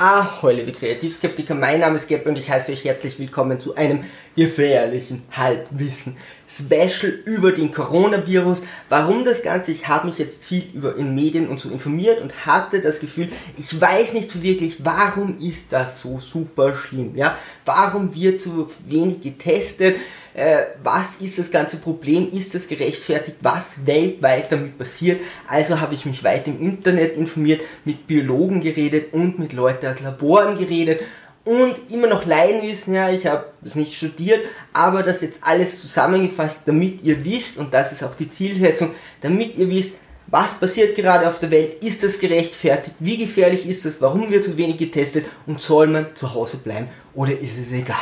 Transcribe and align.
Ahoi, 0.00 0.54
liebe 0.54 0.70
Kreativskeptiker, 0.70 1.56
mein 1.56 1.80
Name 1.80 1.96
ist 1.96 2.06
Geb 2.06 2.24
und 2.24 2.38
ich 2.38 2.48
heiße 2.48 2.70
euch 2.70 2.84
herzlich 2.84 3.18
willkommen 3.18 3.58
zu 3.58 3.74
einem 3.74 4.04
gefährlichen 4.36 5.24
Halbwissen-Special 5.32 7.10
über 7.24 7.50
den 7.50 7.72
Coronavirus. 7.72 8.62
Warum 8.88 9.24
das 9.24 9.42
Ganze? 9.42 9.72
Ich 9.72 9.88
habe 9.88 10.06
mich 10.06 10.18
jetzt 10.18 10.44
viel 10.44 10.70
über 10.72 10.94
in 10.94 11.16
Medien 11.16 11.48
und 11.48 11.58
so 11.58 11.68
informiert 11.68 12.20
und 12.20 12.46
hatte 12.46 12.80
das 12.80 13.00
Gefühl, 13.00 13.28
ich 13.56 13.80
weiß 13.80 14.14
nicht 14.14 14.30
so 14.30 14.40
wirklich, 14.40 14.84
warum 14.84 15.36
ist 15.38 15.72
das 15.72 16.00
so 16.00 16.20
super 16.20 16.76
schlimm? 16.76 17.16
Ja? 17.16 17.36
Warum 17.64 18.14
wird 18.14 18.38
so 18.38 18.70
wenig 18.86 19.20
getestet? 19.20 19.96
Äh, 20.38 20.66
was 20.84 21.16
ist 21.20 21.36
das 21.40 21.50
ganze 21.50 21.78
Problem? 21.78 22.30
Ist 22.30 22.54
das 22.54 22.68
gerechtfertigt? 22.68 23.38
Was 23.40 23.84
weltweit 23.84 24.52
damit 24.52 24.78
passiert? 24.78 25.20
Also 25.48 25.80
habe 25.80 25.94
ich 25.94 26.06
mich 26.06 26.22
weit 26.22 26.46
im 26.46 26.60
Internet 26.60 27.16
informiert, 27.16 27.60
mit 27.84 28.06
Biologen 28.06 28.60
geredet 28.60 29.12
und 29.12 29.40
mit 29.40 29.52
Leuten 29.52 29.88
aus 29.88 29.98
Laboren 29.98 30.56
geredet 30.56 31.00
und 31.44 31.74
immer 31.90 32.06
noch 32.06 32.24
Laienwissen, 32.24 32.94
ja, 32.94 33.10
ich 33.10 33.26
habe 33.26 33.46
es 33.64 33.74
nicht 33.74 33.94
studiert, 33.94 34.40
aber 34.72 35.02
das 35.02 35.22
jetzt 35.22 35.38
alles 35.40 35.80
zusammengefasst, 35.80 36.62
damit 36.66 37.02
ihr 37.02 37.24
wisst, 37.24 37.58
und 37.58 37.74
das 37.74 37.90
ist 37.90 38.04
auch 38.04 38.14
die 38.14 38.30
Zielsetzung, 38.30 38.90
damit 39.20 39.56
ihr 39.56 39.68
wisst, 39.68 39.92
was 40.28 40.54
passiert 40.54 40.94
gerade 40.94 41.26
auf 41.26 41.40
der 41.40 41.50
Welt, 41.50 41.82
ist 41.82 42.04
das 42.04 42.20
gerechtfertigt, 42.20 42.94
wie 43.00 43.16
gefährlich 43.16 43.66
ist 43.66 43.86
das, 43.86 44.00
warum 44.00 44.30
wird 44.30 44.44
so 44.44 44.56
wenig 44.56 44.76
getestet 44.76 45.24
und 45.46 45.60
soll 45.60 45.88
man 45.88 46.14
zu 46.14 46.32
Hause 46.32 46.58
bleiben 46.58 46.90
oder 47.14 47.32
ist 47.32 47.58
es 47.58 47.72
egal? 47.72 47.96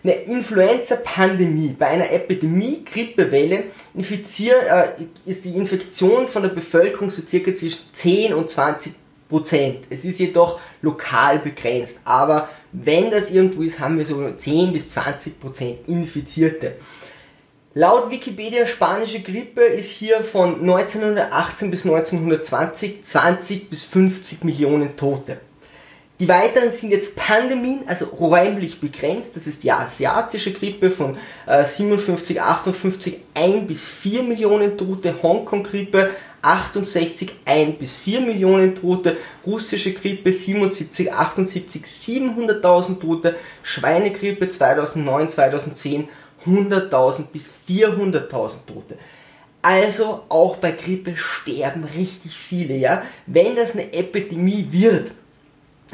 Eine 0.05 0.17
Influenza-Pandemie, 0.17 1.77
bei 1.79 1.87
einer 1.87 2.13
Epidemie, 2.13 2.85
Grippewelle, 2.85 3.65
äh, 3.97 4.89
ist 5.25 5.47
die 5.47 5.57
Infektion 5.57 6.29
von 6.29 6.43
der 6.43 6.51
Bevölkerung 6.51 7.09
so 7.09 7.23
circa 7.23 7.55
zwischen 7.55 7.85
10 7.95 8.35
und 8.35 8.51
20 8.51 8.93
Prozent. 9.31 9.79
Es 9.89 10.05
ist 10.05 10.19
jedoch 10.19 10.61
lokal 10.83 11.39
begrenzt, 11.39 12.01
aber 12.05 12.51
wenn 12.73 13.11
das 13.11 13.31
irgendwo 13.31 13.63
ist, 13.63 13.81
haben 13.81 13.97
wir 13.97 14.05
so 14.05 14.31
10 14.31 14.75
bis 14.75 14.91
20 14.91 15.41
Prozent 15.41 15.89
Infizierte. 15.89 16.77
Laut 17.73 18.11
Wikipedia 18.11 18.67
spanische 18.67 19.21
Grippe 19.21 19.63
ist 19.63 19.91
hier 19.91 20.23
von 20.23 20.61
1918 20.61 21.71
bis 21.71 21.87
1920 21.87 23.03
20 23.03 23.71
bis 23.71 23.85
50 23.85 24.45
Millionen 24.45 24.99
Tote. 24.99 25.39
Die 26.21 26.29
weiteren 26.29 26.71
sind 26.71 26.93
jetzt 26.93 27.17
Pandemien, 27.17 27.81
also 27.87 28.05
räumlich 28.05 28.81
begrenzt. 28.81 29.35
Das 29.35 29.49
ist 29.49 29.65
die 29.65 29.73
asiatische 29.73 30.53
Grippe 30.53 30.93
von 30.93 31.17
äh, 31.45 31.65
57, 31.65 32.41
58, 32.41 33.19
1 33.35 33.67
bis 33.67 33.85
4 33.85 34.23
Millionen 34.23 34.79
Tote. 34.79 35.13
Hongkong-Grippe 35.21 36.11
68, 36.41 37.33
1 37.45 37.79
bis 37.79 37.97
4 37.97 38.21
Millionen 38.21 38.77
Tote. 38.77 39.17
Russische 39.45 39.93
Grippe 39.93 40.33
77, 40.33 41.13
78, 41.13 41.83
700.000 41.83 43.01
Tote. 43.01 43.35
Schweinegrippe 43.65 44.49
2009, 44.49 45.31
2010 45.31 46.09
100.000 46.47 47.25
bis 47.33 47.53
400.000 47.69 48.29
Tote. 48.67 48.99
Also 49.63 50.25
auch 50.29 50.59
bei 50.59 50.71
Grippe 50.71 51.17
sterben 51.17 51.85
richtig 51.85 52.37
viele, 52.37 52.77
ja. 52.77 53.03
Wenn 53.27 53.57
das 53.57 53.73
eine 53.73 53.93
Epidemie 53.93 54.69
wird, 54.71 55.11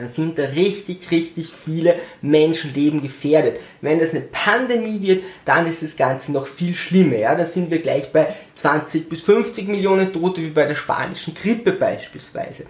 dann 0.00 0.08
sind 0.10 0.38
da 0.38 0.44
richtig, 0.44 1.10
richtig 1.10 1.48
viele 1.48 1.96
Menschenleben 2.22 3.02
gefährdet. 3.02 3.60
Wenn 3.80 3.98
das 3.98 4.10
eine 4.10 4.20
Pandemie 4.20 5.00
wird, 5.00 5.24
dann 5.44 5.66
ist 5.66 5.82
das 5.82 5.96
Ganze 5.96 6.32
noch 6.32 6.46
viel 6.46 6.74
schlimmer. 6.74 7.16
Ja? 7.16 7.34
Dann 7.34 7.46
sind 7.46 7.70
wir 7.70 7.80
gleich 7.80 8.10
bei 8.12 8.34
20 8.54 9.08
bis 9.08 9.20
50 9.22 9.68
Millionen 9.68 10.12
Tote, 10.12 10.42
wie 10.42 10.50
bei 10.50 10.66
der 10.66 10.74
spanischen 10.74 11.34
Grippe 11.34 11.72
beispielsweise. 11.72 12.64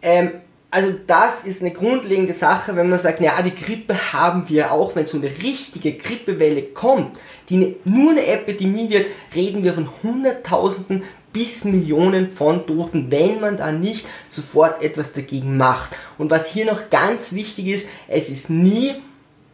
Ähm, 0.00 0.32
also 0.74 0.94
das 1.06 1.44
ist 1.44 1.60
eine 1.60 1.70
grundlegende 1.70 2.32
Sache, 2.32 2.74
wenn 2.74 2.88
man 2.88 2.98
sagt, 2.98 3.20
ja, 3.20 3.42
die 3.42 3.54
Grippe 3.54 4.14
haben 4.14 4.48
wir 4.48 4.72
auch, 4.72 4.96
wenn 4.96 5.06
so 5.06 5.18
eine 5.18 5.28
richtige 5.28 5.92
Grippewelle 5.92 6.62
kommt, 6.62 7.18
die 7.50 7.76
nur 7.84 8.12
eine 8.12 8.24
Epidemie 8.24 8.88
wird, 8.88 9.06
reden 9.34 9.64
wir 9.64 9.74
von 9.74 9.90
Hunderttausenden 10.02 11.02
bis 11.32 11.64
Millionen 11.64 12.30
von 12.30 12.66
Toten, 12.66 13.10
wenn 13.10 13.40
man 13.40 13.56
da 13.56 13.72
nicht 13.72 14.06
sofort 14.28 14.82
etwas 14.82 15.12
dagegen 15.12 15.56
macht. 15.56 15.90
Und 16.18 16.30
was 16.30 16.48
hier 16.48 16.66
noch 16.66 16.90
ganz 16.90 17.32
wichtig 17.32 17.68
ist, 17.68 17.86
es 18.08 18.28
ist 18.28 18.50
nie 18.50 18.94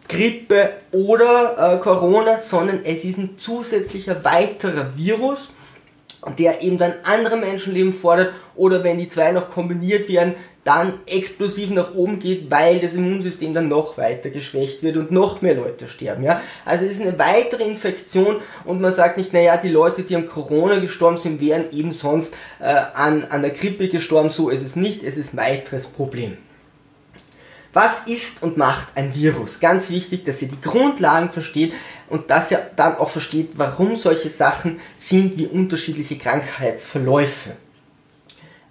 Grippe 0.08 0.72
oder 0.90 1.74
äh, 1.74 1.78
Corona, 1.78 2.38
sondern 2.38 2.84
es 2.84 3.04
ist 3.04 3.18
ein 3.18 3.36
zusätzlicher 3.36 4.24
weiterer 4.24 4.96
Virus, 4.96 5.50
der 6.38 6.62
eben 6.62 6.78
dann 6.78 6.94
andere 7.04 7.36
Menschenleben 7.36 7.92
fordert 7.92 8.32
oder 8.56 8.82
wenn 8.82 8.98
die 8.98 9.08
zwei 9.08 9.32
noch 9.32 9.50
kombiniert 9.50 10.08
werden, 10.08 10.34
dann 10.64 10.94
explosiv 11.06 11.70
nach 11.70 11.94
oben 11.94 12.18
geht, 12.18 12.50
weil 12.50 12.78
das 12.78 12.94
Immunsystem 12.94 13.54
dann 13.54 13.68
noch 13.68 13.96
weiter 13.96 14.28
geschwächt 14.28 14.82
wird 14.82 14.98
und 14.98 15.10
noch 15.10 15.40
mehr 15.40 15.54
Leute 15.54 15.88
sterben. 15.88 16.24
Ja? 16.24 16.42
Also 16.66 16.84
es 16.84 16.92
ist 16.92 17.02
eine 17.02 17.18
weitere 17.18 17.64
Infektion 17.64 18.36
und 18.66 18.80
man 18.80 18.92
sagt 18.92 19.16
nicht, 19.16 19.32
naja, 19.32 19.56
die 19.56 19.70
Leute, 19.70 20.02
die 20.02 20.14
am 20.14 20.28
Corona 20.28 20.78
gestorben 20.78 21.16
sind, 21.16 21.40
wären 21.40 21.70
eben 21.72 21.92
sonst 21.92 22.34
äh, 22.60 22.64
an, 22.64 23.24
an 23.30 23.40
der 23.40 23.52
Grippe 23.52 23.88
gestorben. 23.88 24.28
So 24.28 24.50
ist 24.50 24.62
es 24.62 24.76
nicht, 24.76 25.02
es 25.02 25.16
ist 25.16 25.32
ein 25.32 25.38
weiteres 25.38 25.86
Problem. 25.86 26.36
Was 27.80 28.08
ist 28.08 28.42
und 28.42 28.56
macht 28.56 28.88
ein 28.96 29.14
Virus? 29.14 29.60
Ganz 29.60 29.88
wichtig, 29.88 30.24
dass 30.24 30.42
ihr 30.42 30.48
die 30.48 30.60
Grundlagen 30.60 31.30
versteht 31.30 31.72
und 32.08 32.28
dass 32.28 32.50
ihr 32.50 32.58
dann 32.74 32.96
auch 32.96 33.08
versteht, 33.08 33.50
warum 33.54 33.94
solche 33.94 34.30
Sachen 34.30 34.80
sind 34.96 35.38
wie 35.38 35.46
unterschiedliche 35.46 36.18
Krankheitsverläufe 36.18 37.52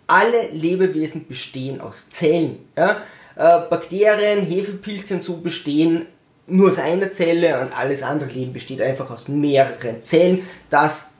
alle 0.07 0.49
Lebewesen 0.51 1.25
bestehen 1.25 1.79
aus 1.79 2.09
Zellen. 2.09 2.59
Ja? 2.75 3.01
Äh, 3.37 3.69
Bakterien, 3.69 4.45
Hefepilze 4.45 5.13
und 5.13 5.23
so 5.23 5.37
bestehen 5.37 6.05
nur 6.45 6.71
aus 6.71 6.77
einer 6.77 7.09
Zelle 7.13 7.61
und 7.61 7.77
alles 7.77 8.03
andere 8.03 8.29
Leben 8.29 8.51
besteht 8.51 8.81
einfach 8.81 9.09
aus 9.09 9.29
mehreren 9.29 10.03
Zellen. 10.03 10.45
Das 10.69 11.11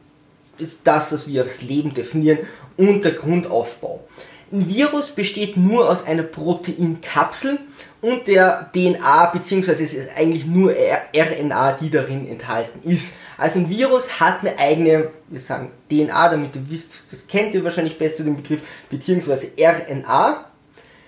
ist 0.58 0.82
das, 0.84 1.14
was 1.14 1.30
wir 1.30 1.44
als 1.44 1.62
Leben 1.62 1.94
definieren 1.94 2.40
und 2.76 3.06
der 3.06 3.14
Grundaufbau. 3.14 4.04
Ein 4.50 4.70
Virus 4.70 5.12
besteht 5.12 5.58
nur 5.58 5.90
aus 5.90 6.06
einer 6.06 6.24
Proteinkapsel 6.24 7.60
und 8.02 8.28
der 8.28 8.70
DNA, 8.74 9.28
beziehungsweise 9.28 9.84
es 9.84 9.94
ist 9.94 10.10
eigentlich 10.16 10.46
nur 10.46 10.72
RNA, 10.72 11.74
die 11.74 11.90
darin 11.90 12.30
enthalten 12.30 12.88
ist. 12.88 13.16
Also 13.38 13.60
ein 13.60 13.70
Virus 13.70 14.20
hat 14.20 14.42
eine 14.42 14.58
eigene, 14.58 15.10
wir 15.28 15.40
sagen 15.40 15.72
DNA, 15.90 16.30
damit 16.30 16.56
ihr 16.56 16.70
wisst, 16.70 17.12
das 17.12 17.28
kennt 17.28 17.56
ihr 17.56 17.64
wahrscheinlich 17.64 17.98
besser 17.98 18.24
den 18.24 18.36
Begriff, 18.36 18.62
beziehungsweise 18.90 19.48
RNA. 19.60 20.46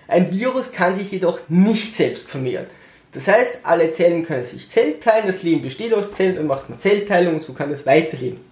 Ein 0.07 0.31
Virus 0.31 0.71
kann 0.71 0.95
sich 0.95 1.11
jedoch 1.11 1.39
nicht 1.47 1.95
selbst 1.95 2.29
vermehren. 2.29 2.65
Das 3.11 3.27
heißt, 3.27 3.59
alle 3.63 3.91
Zellen 3.91 4.25
können 4.25 4.43
sich 4.43 4.69
Zellteilen, 4.69 5.27
das 5.27 5.43
Leben 5.43 5.61
besteht 5.61 5.93
aus 5.93 6.13
Zellen, 6.13 6.35
dann 6.35 6.47
macht 6.47 6.69
man 6.69 6.79
Zellteilung 6.79 7.35
und 7.35 7.43
so 7.43 7.53
kann 7.53 7.71
es 7.71 7.85
weiterleben. 7.85 8.48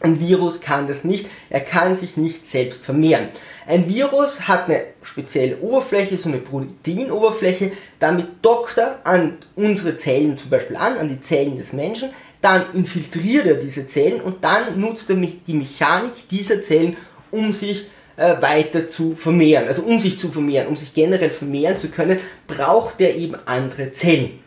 Ein 0.00 0.18
Virus 0.18 0.60
kann 0.60 0.86
das 0.86 1.04
nicht, 1.04 1.26
er 1.50 1.60
kann 1.60 1.94
sich 1.94 2.16
nicht 2.16 2.46
selbst 2.46 2.84
vermehren. 2.84 3.28
Ein 3.66 3.86
Virus 3.88 4.48
hat 4.48 4.68
eine 4.68 4.82
spezielle 5.02 5.58
Oberfläche, 5.58 6.18
so 6.18 6.28
eine 6.28 6.38
Proteinoberfläche, 6.38 7.72
damit 7.98 8.26
dockt 8.42 8.78
er 8.78 8.98
an 9.04 9.36
unsere 9.56 9.96
Zellen 9.96 10.36
zum 10.38 10.50
Beispiel 10.50 10.76
an, 10.76 10.96
an 10.98 11.08
die 11.08 11.20
Zellen 11.20 11.58
des 11.58 11.72
Menschen, 11.72 12.10
dann 12.40 12.64
infiltriert 12.72 13.46
er 13.46 13.54
diese 13.54 13.86
Zellen 13.86 14.20
und 14.22 14.42
dann 14.42 14.80
nutzt 14.80 15.10
er 15.10 15.16
die 15.16 15.54
Mechanik 15.54 16.28
dieser 16.30 16.62
Zellen, 16.62 16.96
um 17.30 17.52
sich 17.52 17.90
äh, 18.16 18.40
weiter 18.40 18.88
zu 18.88 19.14
vermehren. 19.14 19.68
Also 19.68 19.82
um 19.82 20.00
sich 20.00 20.18
zu 20.18 20.28
vermehren, 20.28 20.68
um 20.68 20.76
sich 20.76 20.94
generell 20.94 21.30
vermehren 21.30 21.76
zu 21.76 21.88
können, 21.88 22.18
braucht 22.46 23.00
er 23.00 23.14
eben 23.14 23.36
andere 23.46 23.92
Zellen. 23.92 24.40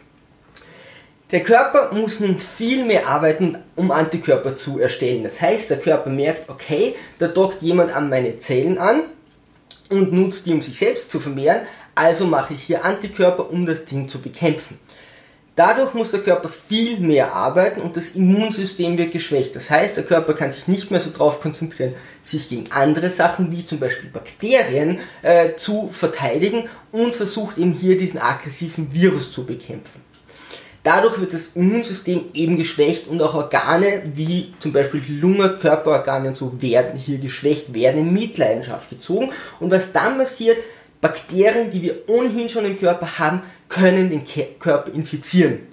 Der 1.34 1.42
Körper 1.42 1.90
muss 1.96 2.20
nun 2.20 2.38
viel 2.38 2.86
mehr 2.86 3.08
arbeiten, 3.08 3.58
um 3.76 3.90
Antikörper 3.90 4.56
zu 4.56 4.80
erstellen. 4.80 5.24
Das 5.24 5.42
heißt, 5.42 5.68
der 5.72 5.80
Körper 5.80 6.12
merkt, 6.12 6.48
okay, 6.48 6.94
da 7.18 7.28
dockt 7.28 7.64
jemand 7.64 7.92
an 7.92 8.08
meine 8.08 8.38
Zellen 8.38 8.78
an 8.78 9.02
und 9.90 10.14
nutzt 10.14 10.46
die, 10.46 10.54
um 10.54 10.62
sich 10.62 10.78
selbst 10.78 11.10
zu 11.10 11.20
vermehren, 11.20 11.62
also 11.96 12.28
mache 12.28 12.54
ich 12.54 12.62
hier 12.62 12.86
Antikörper, 12.86 13.50
um 13.50 13.66
das 13.66 13.86
Ding 13.86 14.08
zu 14.08 14.22
bekämpfen. 14.22 14.78
Dadurch 15.56 15.96
muss 15.96 16.12
der 16.12 16.20
Körper 16.20 16.50
viel 16.50 17.00
mehr 17.00 17.34
arbeiten 17.34 17.82
und 17.82 17.98
das 17.98 18.12
Immunsystem 18.12 18.96
wird 19.00 19.12
geschwächt. 19.12 19.56
Das 19.56 19.72
heißt, 19.72 19.98
der 19.98 20.04
Körper 20.04 20.36
kann 20.36 20.52
sich 20.52 20.68
nicht 20.68 20.92
mehr 20.92 21.00
so 21.00 21.10
darauf 21.10 21.42
konzentrieren, 21.42 21.96
sich 22.22 22.48
gegen 22.48 22.72
andere 22.72 23.10
Sachen 23.10 23.52
wie 23.52 23.66
zum 23.66 23.80
Beispiel 23.80 24.12
Bakterien 24.12 25.00
äh, 25.24 25.56
zu 25.56 25.90
verteidigen 25.92 26.70
und 26.92 27.16
versucht 27.16 27.58
eben 27.58 27.74
hier 27.74 27.98
diesen 27.98 28.20
aggressiven 28.20 28.94
Virus 28.94 29.32
zu 29.32 29.48
bekämpfen. 29.48 30.13
Dadurch 30.84 31.20
wird 31.22 31.34
das 31.34 31.56
Immunsystem 31.56 32.26
eben 32.34 32.58
geschwächt 32.58 33.08
und 33.08 33.22
auch 33.22 33.34
Organe 33.34 34.04
wie 34.16 34.54
zum 34.60 34.74
Beispiel 34.74 35.02
Lunge, 35.08 35.58
Körperorgane 35.58 36.28
und 36.28 36.36
so 36.36 36.62
werden 36.62 37.00
hier 37.00 37.20
geschwächt, 37.20 37.74
werden 37.74 38.02
in 38.02 38.14
Mitleidenschaft 38.14 38.90
gezogen. 38.90 39.32
Und 39.62 39.72
was 39.72 39.94
dann 39.94 40.18
passiert, 40.18 40.58
Bakterien, 41.00 41.72
die 41.72 41.82
wir 41.82 42.10
ohnehin 42.10 42.50
schon 42.50 42.66
im 42.66 42.78
Körper 42.78 43.18
haben, 43.18 43.44
können 43.70 44.10
den 44.10 44.24
Körper 44.60 44.92
infizieren. 44.94 45.73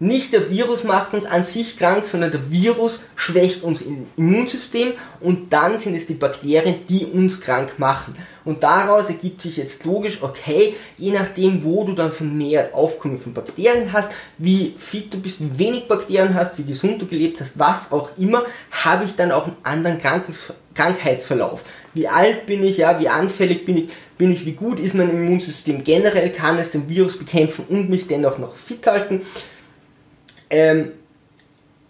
Nicht 0.00 0.32
der 0.32 0.48
Virus 0.48 0.84
macht 0.84 1.12
uns 1.12 1.26
an 1.26 1.42
sich 1.42 1.76
krank, 1.76 2.04
sondern 2.04 2.30
der 2.30 2.52
Virus 2.52 3.00
schwächt 3.16 3.64
uns 3.64 3.82
im 3.82 4.06
Immunsystem 4.16 4.92
und 5.18 5.52
dann 5.52 5.76
sind 5.76 5.96
es 5.96 6.06
die 6.06 6.14
Bakterien, 6.14 6.86
die 6.88 7.04
uns 7.04 7.40
krank 7.40 7.80
machen. 7.80 8.14
Und 8.44 8.62
daraus 8.62 9.08
ergibt 9.08 9.42
sich 9.42 9.56
jetzt 9.56 9.84
logisch, 9.84 10.22
okay, 10.22 10.76
je 10.96 11.10
nachdem, 11.10 11.64
wo 11.64 11.82
du 11.82 11.94
dann 11.94 12.12
vermehrt 12.12 12.74
Aufkommen 12.74 13.18
von 13.18 13.34
Bakterien 13.34 13.92
hast, 13.92 14.12
wie 14.38 14.72
fit 14.78 15.12
du 15.12 15.18
bist, 15.18 15.40
wie 15.40 15.58
wenig 15.58 15.88
Bakterien 15.88 16.32
hast, 16.34 16.56
wie 16.58 16.62
gesund 16.62 17.02
du 17.02 17.06
gelebt 17.06 17.40
hast, 17.40 17.58
was 17.58 17.90
auch 17.90 18.10
immer, 18.16 18.44
habe 18.70 19.04
ich 19.04 19.16
dann 19.16 19.32
auch 19.32 19.46
einen 19.46 19.56
anderen 19.64 19.98
Krankens 19.98 20.52
Krankheitsverlauf. 20.74 21.64
Wie 21.92 22.06
alt 22.06 22.46
bin 22.46 22.62
ich, 22.62 22.76
ja, 22.76 23.00
wie 23.00 23.08
anfällig 23.08 23.66
bin 23.66 23.76
ich, 23.76 23.88
bin 24.16 24.30
ich, 24.30 24.46
wie 24.46 24.52
gut 24.52 24.78
ist 24.78 24.94
mein 24.94 25.10
Immunsystem 25.10 25.82
generell, 25.82 26.30
kann 26.30 26.56
es 26.56 26.70
den 26.70 26.88
Virus 26.88 27.18
bekämpfen 27.18 27.64
und 27.68 27.90
mich 27.90 28.06
dennoch 28.06 28.38
noch 28.38 28.54
fit 28.54 28.86
halten. 28.86 29.22
Ähm, 30.50 30.92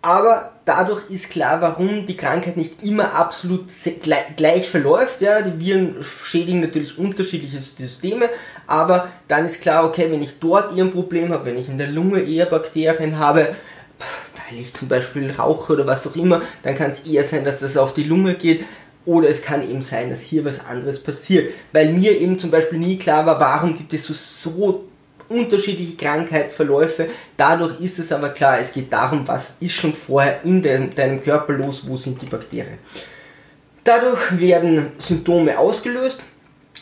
aber 0.01 0.53
dadurch 0.65 1.11
ist 1.11 1.31
klar, 1.31 1.61
warum 1.61 2.07
die 2.07 2.17
Krankheit 2.17 2.57
nicht 2.57 2.85
immer 2.85 3.15
absolut 3.15 3.67
gleich 4.37 4.69
verläuft. 4.69 5.21
Ja, 5.21 5.43
die 5.43 5.59
Viren 5.59 5.97
schädigen 6.03 6.61
natürlich 6.61 6.99
unterschiedliche 6.99 7.59
Systeme, 7.59 8.29
aber 8.67 9.09
dann 9.27 9.47
ist 9.47 9.61
klar, 9.61 9.85
okay, 9.85 10.07
wenn 10.11 10.23
ich 10.23 10.39
dort 10.39 10.77
eher 10.77 10.85
ein 10.85 10.93
Problem 10.93 11.33
habe, 11.33 11.47
wenn 11.47 11.59
ich 11.59 11.69
in 11.69 11.79
der 11.79 11.89
Lunge 11.89 12.21
eher 12.21 12.47
Bakterien 12.47 13.19
habe, 13.19 13.57
weil 13.99 14.59
ich 14.59 14.73
zum 14.73 14.89
Beispiel 14.89 15.31
rauche 15.33 15.73
oder 15.73 15.87
was 15.87 16.07
auch 16.07 16.17
immer, 16.17 16.43
dann 16.63 16.77
kann 16.77 16.93
es 16.93 17.01
eher 17.01 17.25
sein, 17.25 17.45
dass 17.45 17.59
das 17.59 17.77
auf 17.77 17.93
die 17.93 18.05
Lunge 18.05 18.35
geht. 18.35 18.65
Oder 19.05 19.31
es 19.31 19.41
kann 19.41 19.63
eben 19.63 19.83
sein, 19.83 20.11
dass 20.11 20.21
hier 20.21 20.45
was 20.45 20.61
anderes 20.61 21.03
passiert. 21.03 21.55
Weil 21.73 21.93
mir 21.95 22.19
eben 22.21 22.39
zum 22.39 22.51
Beispiel 22.51 22.79
nie 22.79 22.99
klar 22.99 23.25
war, 23.25 23.41
warum 23.41 23.75
gibt 23.75 23.95
es 23.95 24.05
so, 24.05 24.13
so 24.13 24.88
unterschiedliche 25.29 25.97
Krankheitsverläufe. 25.97 27.09
Dadurch 27.37 27.81
ist 27.81 27.99
es 27.99 28.13
aber 28.13 28.31
klar, 28.31 28.59
es 28.61 28.73
geht 28.73 28.93
darum, 28.93 29.27
was 29.27 29.57
ist 29.61 29.75
schon 29.75 29.93
vorher 29.93 30.41
in 30.45 30.63
deinem 30.63 31.23
Körper 31.23 31.53
los, 31.53 31.87
wo 31.87 31.97
sind 31.97 32.21
die 32.23 32.27
Bakterien. 32.27 32.79
Dadurch 33.85 34.39
werden 34.39 34.93
Symptome 34.99 35.59
ausgelöst 35.59 36.23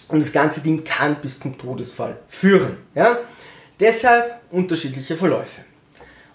und 0.09 0.21
das 0.21 0.33
ganze 0.33 0.61
Ding 0.61 0.85
kann 0.85 1.17
bis 1.17 1.39
zum 1.39 1.57
Todesfall 1.57 2.17
führen. 2.29 2.79
Ja? 2.95 3.19
Deshalb 3.79 4.41
unterschiedliche 4.51 5.17
Verläufe. 5.17 5.61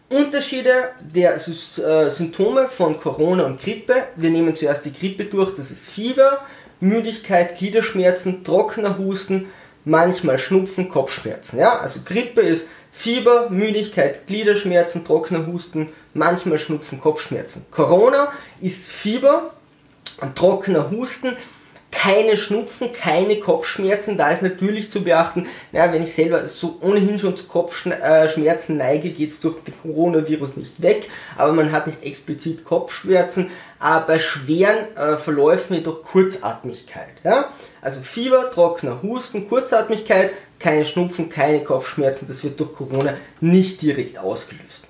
Unterschiede 0.10 0.92
der 1.13 1.36
äh, 1.36 2.10
Symptome 2.10 2.68
von 2.68 3.00
Corona 3.00 3.46
und 3.46 3.62
Grippe. 3.62 3.96
Wir 4.18 4.30
nehmen 4.30 4.56
zuerst 4.56 4.86
die 4.86 4.94
Grippe 4.94 5.25
durch, 5.25 5.56
das 5.56 5.72
ist 5.72 5.88
Fieber, 5.88 6.40
Müdigkeit, 6.81 7.58
Gliederschmerzen, 7.58 8.44
trockener 8.44 8.98
Husten, 8.98 9.48
manchmal 9.86 10.38
Schnupfen, 10.38 10.89
Kopfschmerzen. 10.89 11.60
Ja? 11.60 11.80
Also 11.80 12.01
Grippe 12.06 12.42
ist 12.42 12.69
Fieber, 12.92 13.50
Müdigkeit, 13.50 14.28
Gliederschmerzen, 14.28 15.06
trockener 15.06 15.48
Husten, 15.48 15.89
manchmal 16.13 16.60
Schnupfen, 16.60 17.00
Kopfschmerzen. 17.00 17.66
Corona 17.72 18.31
ist 18.60 18.88
Fieber, 18.88 19.54
trockener 20.36 20.92
Husten, 20.92 21.38
keine 21.91 22.38
Schnupfen, 22.38 22.93
keine 22.93 23.39
Kopfschmerzen. 23.39 24.17
Da 24.17 24.31
ist 24.31 24.41
natürlich 24.41 24.89
zu 24.89 25.03
beachten, 25.03 25.47
naja, 25.71 25.93
wenn 25.93 26.01
ich 26.01 26.13
selber 26.13 26.47
so 26.47 26.77
ohnehin 26.81 27.19
schon 27.19 27.35
zu 27.35 27.45
Kopfschmerzen 27.45 28.77
neige, 28.77 29.11
geht 29.11 29.31
es 29.31 29.41
durch 29.41 29.57
den 29.63 29.73
Coronavirus 29.81 30.57
nicht 30.57 30.81
weg, 30.81 31.09
aber 31.38 31.53
man 31.53 31.71
hat 31.71 31.88
nicht 31.88 32.03
explizit 32.03 32.63
Kopfschmerzen. 32.65 33.51
Aber 33.77 34.05
bei 34.05 34.19
schweren 34.19 34.95
äh, 34.95 35.17
Verläufen 35.17 35.75
jedoch 35.75 36.03
Kurzatmigkeit. 36.03 37.15
Ja? 37.23 37.49
Also 37.81 38.01
Fieber, 38.01 38.49
trockener 38.51 39.01
Husten, 39.01 39.49
Kurzatmigkeit, 39.49 40.31
keine 40.59 40.85
Schnupfen, 40.85 41.29
keine 41.29 41.63
Kopfschmerzen, 41.63 42.27
das 42.27 42.43
wird 42.43 42.59
durch 42.59 42.73
Corona 42.73 43.15
nicht 43.39 43.81
direkt 43.81 44.17
ausgelöst. 44.17 44.85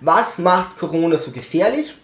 Was 0.00 0.38
macht 0.38 0.76
Corona 0.76 1.16
so 1.16 1.30
gefährlich? 1.30 1.94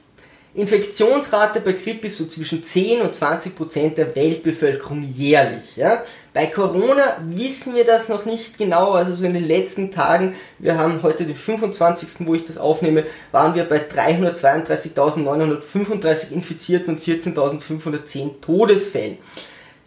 Infektionsrate 0.54 1.60
bei 1.60 1.72
Grippe 1.72 2.06
ist 2.06 2.16
so 2.16 2.24
zwischen 2.26 2.64
10 2.64 3.02
und 3.02 3.14
20 3.14 3.54
Prozent 3.54 3.98
der 3.98 4.16
Weltbevölkerung 4.16 5.02
jährlich. 5.02 5.76
Ja? 5.76 6.02
Bei 6.32 6.46
Corona 6.46 7.18
wissen 7.26 7.74
wir 7.74 7.84
das 7.84 8.08
noch 8.08 8.24
nicht 8.24 8.56
genau, 8.56 8.92
also 8.92 9.14
so 9.14 9.26
in 9.26 9.34
den 9.34 9.46
letzten 9.46 9.90
Tagen, 9.90 10.36
wir 10.58 10.78
haben 10.78 11.02
heute 11.02 11.26
den 11.26 11.36
25., 11.36 12.26
wo 12.26 12.34
ich 12.34 12.46
das 12.46 12.56
aufnehme, 12.56 13.04
waren 13.30 13.54
wir 13.54 13.64
bei 13.64 13.78
332.935 13.78 16.32
Infizierten 16.32 16.94
und 16.94 17.02
14.510 17.02 18.40
Todesfällen. 18.40 19.18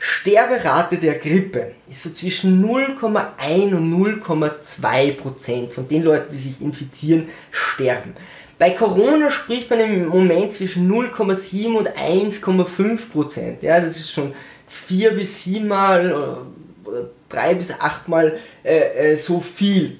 Sterberate 0.03 0.97
der 0.97 1.19
Grippe 1.19 1.73
ist 1.87 2.01
so 2.01 2.09
zwischen 2.09 2.65
0,1 2.65 3.75
und 3.75 4.23
0,2 4.23 5.13
Prozent 5.13 5.73
von 5.73 5.87
den 5.87 6.03
Leuten, 6.03 6.31
die 6.31 6.37
sich 6.37 6.59
infizieren, 6.59 7.29
sterben. 7.51 8.15
Bei 8.61 8.69
Corona 8.69 9.31
spricht 9.31 9.71
man 9.71 9.79
im 9.79 10.07
Moment 10.09 10.53
zwischen 10.53 10.87
0,7 10.87 11.73
und 11.73 11.89
1,5 11.89 13.09
Prozent. 13.11 13.63
Ja, 13.63 13.81
das 13.81 13.95
ist 13.95 14.11
schon 14.11 14.33
vier 14.67 15.15
bis 15.15 15.43
siebenmal 15.43 16.13
oder 16.85 17.09
drei 17.27 17.55
bis 17.55 17.71
achtmal 17.71 18.37
äh, 18.63 19.13
äh, 19.13 19.17
so 19.17 19.39
viel. 19.39 19.97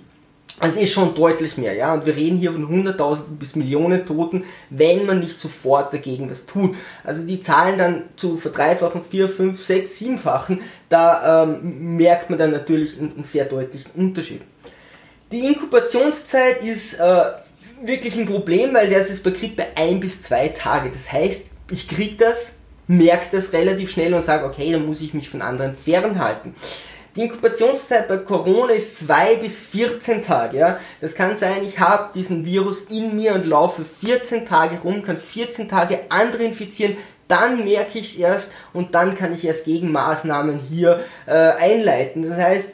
Das 0.60 0.76
ist 0.76 0.92
schon 0.92 1.16
deutlich 1.16 1.58
mehr, 1.58 1.74
ja. 1.74 1.92
Und 1.96 2.06
wir 2.06 2.16
reden 2.16 2.38
hier 2.38 2.52
von 2.52 2.70
100.000 2.70 3.22
bis 3.40 3.56
Millionen 3.56 4.06
Toten, 4.06 4.44
wenn 4.70 5.08
man 5.08 5.22
nicht 5.22 5.40
sofort 5.40 5.92
dagegen 5.92 6.30
was 6.30 6.46
tut. 6.46 6.76
Also 7.04 7.26
die 7.26 7.42
Zahlen 7.42 7.80
dann 7.80 8.04
zu 8.16 8.38
verdreifachen, 8.38 9.02
vier, 9.10 9.28
fünf, 9.28 9.60
sechs, 9.60 9.98
siebenfachen, 9.98 10.62
da 10.88 11.46
ähm, 11.46 11.98
merkt 11.98 12.30
man 12.30 12.38
dann 12.38 12.52
natürlich 12.52 13.00
einen, 13.00 13.14
einen, 13.14 13.24
sehr 13.24 13.46
deutlichen 13.46 13.90
Unterschied. 13.96 14.42
Die 15.32 15.48
Inkubationszeit 15.48 16.64
ist 16.64 17.00
äh, 17.00 17.24
wirklich 17.84 18.18
ein 18.18 18.26
Problem, 18.26 18.74
weil 18.74 18.90
das 18.90 19.10
ist 19.10 19.24
bei 19.24 19.32
Grippe 19.32 19.66
ein 19.76 20.00
bis 20.00 20.22
zwei 20.22 20.50
Tage. 20.50 20.90
Das 20.90 21.12
heißt, 21.12 21.48
ich 21.70 21.88
kriege 21.88 22.16
das, 22.18 22.54
merke 22.88 23.28
das 23.32 23.54
relativ 23.54 23.92
schnell 23.92 24.14
und 24.14 24.24
sage, 24.24 24.46
okay, 24.46 24.72
dann 24.72 24.86
muss 24.86 25.02
ich 25.02 25.14
mich 25.14 25.30
von 25.30 25.42
anderen 25.42 25.76
fernhalten. 25.76 26.56
Die 27.16 27.24
Inkubationszeit 27.24 28.08
bei 28.08 28.18
Corona 28.18 28.72
ist 28.72 29.00
2 29.00 29.36
bis 29.36 29.60
14 29.60 30.24
Tage. 30.24 30.58
Ja? 30.58 30.80
Das 31.02 31.14
kann 31.14 31.36
sein, 31.36 31.58
ich 31.66 31.78
habe 31.80 32.12
diesen 32.16 32.46
Virus 32.46 32.84
in 32.84 33.18
mir 33.18 33.34
und 33.34 33.46
laufe 33.46 33.84
14 33.84 34.46
Tage 34.46 34.80
rum, 34.80 35.04
kann 35.04 35.18
14 35.18 35.68
Tage 35.68 36.00
andere 36.08 36.44
infizieren, 36.44 36.96
dann 37.28 37.64
merke 37.66 38.00
ich 38.00 38.14
es 38.14 38.20
erst 38.20 38.52
und 38.74 38.96
dann 38.96 39.18
kann 39.18 39.34
ich 39.34 39.46
erst 39.46 39.66
Gegenmaßnahmen 39.66 40.60
hier 40.70 41.04
äh, 41.26 41.32
einleiten. 41.32 42.24
Das 42.24 42.38
heißt, 42.38 42.74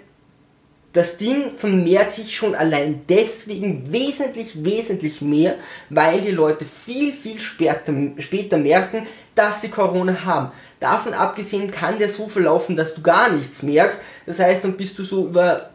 das 0.98 1.18
Ding 1.18 1.56
vermehrt 1.56 2.12
sich 2.12 2.36
schon 2.36 2.56
allein 2.56 3.04
deswegen 3.08 3.92
wesentlich, 3.92 4.64
wesentlich 4.66 5.22
mehr, 5.22 5.54
weil 5.92 6.22
die 6.22 6.32
Leute 6.32 6.66
viel, 6.66 7.14
viel 7.14 7.38
später, 7.38 7.94
später 8.18 8.58
merken, 8.58 9.06
dass 9.36 9.62
sie 9.62 9.70
Corona 9.70 10.26
haben. 10.26 10.52
Davon 10.80 11.14
abgesehen 11.14 11.70
kann 11.70 12.00
der 12.00 12.10
so 12.10 12.28
verlaufen, 12.28 12.76
dass 12.76 12.96
du 12.96 13.04
gar 13.04 13.32
nichts 13.32 13.62
merkst. 13.62 14.00
Das 14.26 14.40
heißt, 14.40 14.64
dann 14.64 14.76
bist 14.76 14.98
du 14.98 15.04
so 15.04 15.28
über 15.28 15.70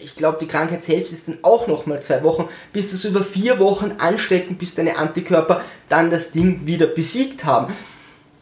ich 0.00 0.14
glaube, 0.14 0.38
die 0.40 0.46
Krankheit 0.46 0.84
selbst 0.84 1.12
ist 1.12 1.26
dann 1.26 1.38
auch 1.42 1.66
nochmal 1.66 2.00
zwei 2.00 2.22
Wochen, 2.22 2.48
bis 2.72 2.92
das 2.92 3.04
über 3.04 3.24
vier 3.24 3.58
Wochen 3.58 3.96
anstecken, 3.98 4.56
bis 4.56 4.76
deine 4.76 4.96
Antikörper 4.96 5.64
dann 5.88 6.08
das 6.08 6.30
Ding 6.30 6.60
wieder 6.66 6.86
besiegt 6.86 7.44
haben. 7.44 7.74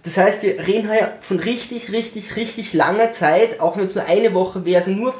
Das 0.06 0.18
heißt, 0.18 0.44
wir 0.44 0.64
reden 0.64 0.88
hier 0.88 1.14
von 1.20 1.40
richtig, 1.40 1.90
richtig, 1.90 2.36
richtig 2.36 2.72
langer 2.74 3.10
Zeit, 3.10 3.58
auch 3.58 3.76
wenn 3.76 3.86
es 3.86 3.96
nur 3.96 4.04
eine 4.04 4.34
Woche 4.34 4.64
wäre. 4.64 4.78
Also 4.78 4.92
nur 4.92 5.12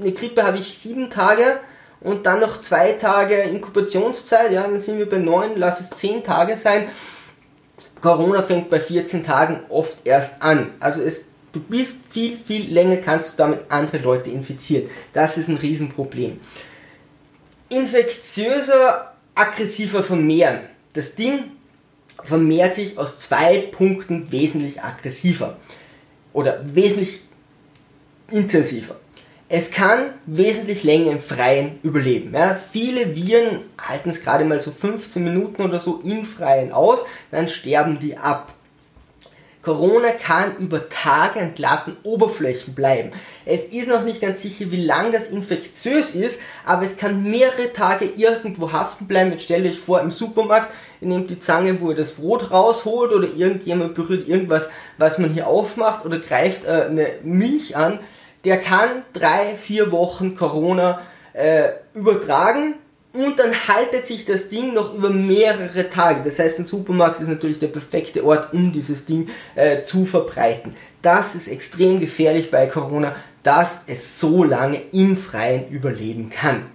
eine 0.00 0.12
Grippe 0.12 0.42
habe 0.42 0.58
ich 0.58 0.78
sieben 0.78 1.10
Tage 1.10 1.60
und 2.00 2.26
dann 2.26 2.40
noch 2.40 2.60
zwei 2.60 2.92
Tage 2.92 3.34
Inkubationszeit, 3.34 4.52
ja, 4.52 4.62
dann 4.62 4.78
sind 4.78 4.98
wir 4.98 5.08
bei 5.08 5.18
neun, 5.18 5.52
lass 5.56 5.80
es 5.80 5.90
zehn 5.90 6.22
Tage 6.22 6.56
sein. 6.56 6.88
Corona 8.00 8.42
fängt 8.42 8.68
bei 8.68 8.78
14 8.78 9.24
Tagen 9.24 9.60
oft 9.70 9.96
erst 10.04 10.42
an. 10.42 10.74
Also 10.80 11.00
es, 11.00 11.22
du 11.52 11.60
bist 11.60 12.02
viel, 12.10 12.38
viel 12.38 12.70
länger, 12.70 12.98
kannst 12.98 13.32
du 13.32 13.36
damit 13.38 13.60
andere 13.70 13.98
Leute 13.98 14.28
infizieren. 14.28 14.90
Das 15.14 15.38
ist 15.38 15.48
ein 15.48 15.56
Riesenproblem. 15.56 16.38
Infektiöser, 17.70 19.14
aggressiver 19.34 20.02
vermehren. 20.02 20.60
Das 20.92 21.14
Ding 21.14 21.52
vermehrt 22.22 22.74
sich 22.74 22.98
aus 22.98 23.18
zwei 23.18 23.70
Punkten 23.72 24.30
wesentlich 24.30 24.82
aggressiver 24.82 25.56
oder 26.34 26.60
wesentlich 26.64 27.22
intensiver. 28.30 28.96
Es 29.56 29.70
kann 29.70 30.06
wesentlich 30.26 30.82
länger 30.82 31.12
im 31.12 31.20
Freien 31.20 31.78
überleben. 31.84 32.34
Ja, 32.34 32.58
viele 32.72 33.14
Viren 33.14 33.60
halten 33.78 34.10
es 34.10 34.24
gerade 34.24 34.44
mal 34.44 34.60
so 34.60 34.72
15 34.72 35.22
Minuten 35.22 35.62
oder 35.62 35.78
so 35.78 36.00
im 36.02 36.24
Freien 36.24 36.72
aus, 36.72 37.04
dann 37.30 37.46
sterben 37.46 38.00
die 38.00 38.16
ab. 38.16 38.52
Corona 39.62 40.10
kann 40.10 40.56
über 40.58 40.88
Tage 40.88 41.38
an 41.38 41.54
glatten 41.54 41.96
Oberflächen 42.02 42.74
bleiben. 42.74 43.12
Es 43.44 43.66
ist 43.66 43.86
noch 43.86 44.02
nicht 44.02 44.20
ganz 44.20 44.42
sicher, 44.42 44.72
wie 44.72 44.84
lang 44.84 45.12
das 45.12 45.28
infektiös 45.28 46.16
ist, 46.16 46.40
aber 46.66 46.84
es 46.84 46.96
kann 46.96 47.22
mehrere 47.22 47.72
Tage 47.72 48.06
irgendwo 48.06 48.72
haften 48.72 49.06
bleiben. 49.06 49.30
Jetzt 49.30 49.44
stellt 49.44 49.66
euch 49.66 49.78
vor, 49.78 50.00
im 50.00 50.10
Supermarkt, 50.10 50.72
ihr 51.00 51.06
nehmt 51.06 51.30
die 51.30 51.38
Zange, 51.38 51.80
wo 51.80 51.90
ihr 51.90 51.96
das 51.96 52.14
Brot 52.14 52.50
rausholt 52.50 53.12
oder 53.12 53.28
irgendjemand 53.28 53.94
berührt 53.94 54.26
irgendwas, 54.26 54.70
was 54.98 55.18
man 55.18 55.32
hier 55.32 55.46
aufmacht 55.46 56.04
oder 56.04 56.18
greift 56.18 56.64
äh, 56.64 56.86
eine 56.88 57.06
Milch 57.22 57.76
an. 57.76 58.00
Der 58.44 58.60
kann 58.60 59.04
drei, 59.12 59.56
vier 59.56 59.90
Wochen 59.90 60.36
Corona 60.36 61.00
äh, 61.32 61.70
übertragen 61.94 62.74
und 63.14 63.38
dann 63.38 63.68
haltet 63.68 64.06
sich 64.06 64.24
das 64.24 64.48
Ding 64.48 64.74
noch 64.74 64.92
über 64.92 65.10
mehrere 65.10 65.88
Tage. 65.88 66.20
Das 66.24 66.38
heißt, 66.38 66.58
ein 66.58 66.66
Supermarkt 66.66 67.20
ist 67.20 67.28
natürlich 67.28 67.58
der 67.58 67.68
perfekte 67.68 68.24
Ort, 68.24 68.52
um 68.52 68.72
dieses 68.72 69.04
Ding 69.04 69.28
äh, 69.54 69.82
zu 69.82 70.04
verbreiten. 70.04 70.74
Das 71.00 71.34
ist 71.34 71.48
extrem 71.48 72.00
gefährlich 72.00 72.50
bei 72.50 72.66
Corona, 72.66 73.14
dass 73.42 73.84
es 73.86 74.18
so 74.18 74.42
lange 74.42 74.80
im 74.92 75.16
Freien 75.16 75.68
überleben 75.68 76.30
kann. 76.30 76.66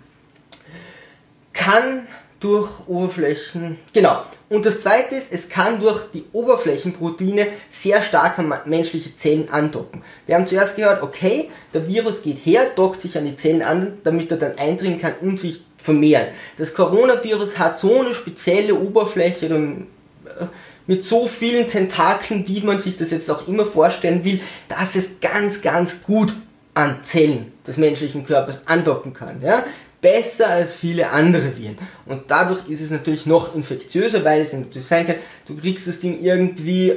Kann 1.52 2.08
durch 2.40 2.70
Oberflächen, 2.88 3.78
genau. 3.94 4.24
Und 4.50 4.66
das 4.66 4.80
zweite 4.80 5.16
ist, 5.16 5.32
es 5.34 5.50
kann 5.50 5.80
durch 5.80 6.10
die 6.14 6.26
Oberflächenproteine 6.32 7.48
sehr 7.70 8.02
stark 8.02 8.40
an 8.40 8.54
menschliche 8.66 9.16
Zellen 9.16 9.50
andocken. 9.50 10.04
Wir 10.26 10.36
haben 10.36 10.48
zuerst 10.48 10.78
gehört, 10.78 11.04
okay, 11.04 11.50
der 11.74 11.88
Virus 11.88 12.24
geht 12.24 12.46
her, 12.46 12.68
dockt 12.76 13.02
sich 13.02 13.18
an 13.18 13.26
die 13.26 13.36
Zellen 13.36 13.62
an, 13.62 13.98
damit 14.04 14.32
er 14.32 14.38
dann 14.38 14.58
eindringen 14.58 15.00
kann 15.00 15.14
und 15.22 15.40
sich 15.40 15.62
vermehren. 15.78 16.28
Das 16.58 16.74
Coronavirus 16.74 17.60
hat 17.60 17.78
so 17.78 18.02
eine 18.02 18.16
spezielle 18.16 18.76
Oberfläche 18.76 19.48
äh, 19.48 20.46
mit 20.88 21.04
so 21.04 21.28
vielen 21.28 21.68
Tentakeln, 21.68 22.48
wie 22.48 22.62
man 22.62 22.80
sich 22.80 22.98
das 22.98 23.12
jetzt 23.12 23.30
auch 23.30 23.48
immer 23.48 23.66
vorstellen 23.66 24.24
will, 24.26 24.40
dass 24.68 24.96
es 24.96 25.20
ganz, 25.20 25.62
ganz 25.62 26.04
gut 26.04 26.34
an 26.74 27.04
Zellen 27.04 27.52
des 27.68 27.78
menschlichen 27.78 28.26
Körpers 28.26 28.60
andocken 28.66 29.14
kann. 29.14 29.42
Ja? 29.42 29.64
Besser 30.02 30.50
als 30.50 30.76
viele 30.76 31.10
andere 31.10 31.58
Viren. 31.58 31.78
Und 32.06 32.24
dadurch 32.30 32.68
ist 32.70 32.82
es 32.82 32.92
natürlich 32.92 33.26
noch 33.26 33.56
infektiöser, 33.56 34.24
weil 34.24 34.42
es 34.42 34.54
natürlich 34.54 34.88
sein 34.88 35.06
kann, 35.06 35.16
du 35.46 35.58
kriegst 35.58 35.88
das 35.88 36.00
Ding 36.00 36.22
irgendwie 36.22 36.94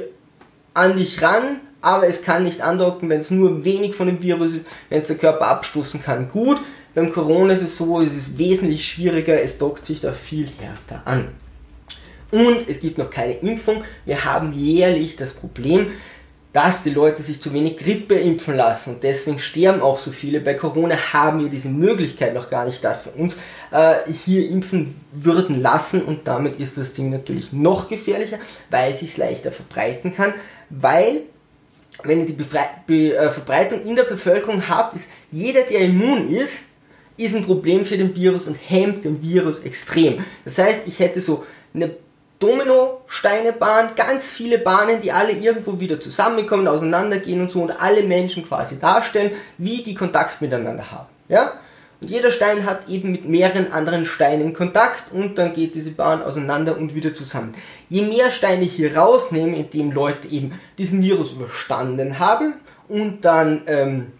an 0.73 0.95
dich 0.95 1.21
ran, 1.21 1.59
aber 1.81 2.07
es 2.07 2.21
kann 2.21 2.43
nicht 2.43 2.61
andocken, 2.61 3.09
wenn 3.09 3.19
es 3.19 3.29
nur 3.29 3.65
wenig 3.65 3.93
von 3.93 4.07
dem 4.07 4.21
Virus 4.21 4.55
ist, 4.55 4.65
wenn 4.89 5.01
es 5.01 5.07
der 5.07 5.17
Körper 5.17 5.47
abstoßen 5.47 6.01
kann. 6.01 6.29
Gut, 6.29 6.59
beim 6.95 7.11
Corona 7.11 7.53
ist 7.53 7.63
es 7.63 7.77
so, 7.77 7.99
es 8.01 8.15
ist 8.15 8.37
wesentlich 8.37 8.87
schwieriger, 8.87 9.41
es 9.41 9.57
dockt 9.57 9.85
sich 9.85 9.99
da 9.99 10.13
viel 10.13 10.47
härter 10.59 11.01
an. 11.05 11.29
Und 12.31 12.67
es 12.67 12.79
gibt 12.79 12.97
noch 12.97 13.11
keine 13.11 13.33
Impfung. 13.33 13.83
Wir 14.05 14.25
haben 14.25 14.53
jährlich 14.53 15.15
das 15.15 15.33
Problem, 15.33 15.91
dass 16.53 16.83
die 16.83 16.91
Leute 16.91 17.23
sich 17.23 17.41
zu 17.41 17.51
wenig 17.51 17.77
Grippe 17.77 18.15
impfen 18.15 18.55
lassen 18.55 18.95
und 18.95 19.03
deswegen 19.03 19.39
sterben 19.39 19.81
auch 19.81 19.97
so 19.97 20.11
viele. 20.11 20.39
Bei 20.39 20.53
Corona 20.53 20.95
haben 21.11 21.39
wir 21.41 21.49
diese 21.49 21.67
Möglichkeit 21.67 22.35
noch 22.35 22.49
gar 22.49 22.65
nicht, 22.65 22.83
dass 22.83 23.05
wir 23.05 23.19
uns 23.19 23.37
äh, 23.71 23.95
hier 24.25 24.47
impfen 24.49 24.95
würden 25.11 25.61
lassen 25.61 26.03
und 26.03 26.27
damit 26.27 26.59
ist 26.59 26.77
das 26.77 26.93
Ding 26.93 27.09
natürlich 27.09 27.51
noch 27.51 27.89
gefährlicher, 27.89 28.37
weil 28.69 28.93
es 28.93 28.99
sich 28.99 29.17
leichter 29.17 29.51
verbreiten 29.51 30.15
kann, 30.15 30.33
weil 30.69 31.23
wenn 32.03 32.21
ihr 32.21 32.25
die 32.27 32.33
Befre 32.33 32.59
Be 32.85 33.15
äh, 33.15 33.31
Verbreitung 33.31 33.83
in 33.83 33.95
der 33.95 34.03
Bevölkerung 34.03 34.67
habt, 34.69 34.95
ist 34.95 35.09
jeder, 35.31 35.61
der 35.61 35.81
immun 35.81 36.29
ist, 36.29 36.63
ist 37.17 37.35
ein 37.35 37.45
Problem 37.45 37.85
für 37.85 37.97
den 37.97 38.15
Virus 38.15 38.47
und 38.47 38.55
hemmt 38.55 39.05
den 39.05 39.21
Virus 39.21 39.59
extrem. 39.61 40.23
Das 40.45 40.57
heißt, 40.57 40.87
ich 40.87 40.99
hätte 40.99 41.21
so 41.21 41.45
eine 41.73 41.91
Domino-Steine-Bahn, 42.39 43.95
ganz 43.95 44.27
viele 44.27 44.57
Bahnen, 44.57 45.01
die 45.01 45.11
alle 45.11 45.31
irgendwo 45.31 45.79
wieder 45.79 45.99
zusammenkommen, 45.99 46.67
auseinandergehen 46.67 47.41
und 47.41 47.51
so 47.51 47.61
und 47.61 47.81
alle 47.81 48.03
Menschen 48.03 48.45
quasi 48.45 48.79
darstellen, 48.79 49.31
wie 49.57 49.83
die 49.83 49.95
Kontakt 49.95 50.41
miteinander 50.41 50.91
haben. 50.91 51.07
Ja? 51.29 51.53
Und 52.01 52.09
jeder 52.09 52.31
Stein 52.31 52.65
hat 52.65 52.89
eben 52.89 53.11
mit 53.13 53.25
mehreren 53.29 53.71
anderen 53.71 54.05
Steinen 54.05 54.53
Kontakt 54.53 55.13
und 55.13 55.37
dann 55.37 55.53
geht 55.53 55.73
diese 55.73 55.91
Bahn 55.91 56.21
auseinander 56.21 56.77
und 56.77 56.95
wieder 56.95 57.13
zusammen. 57.13 57.55
Je 57.87 58.01
mehr 58.01 58.29
Steine 58.29 58.63
ich 58.63 58.73
hier 58.73 58.97
rausnehme, 58.97 59.55
indem 59.55 59.91
Leute 59.91 60.27
eben 60.27 60.59
diesen 60.77 61.01
Virus 61.01 61.31
überstanden 61.31 62.19
haben 62.19 62.55
und 62.89 63.21
dann 63.21 63.61
ähm, 63.67 64.11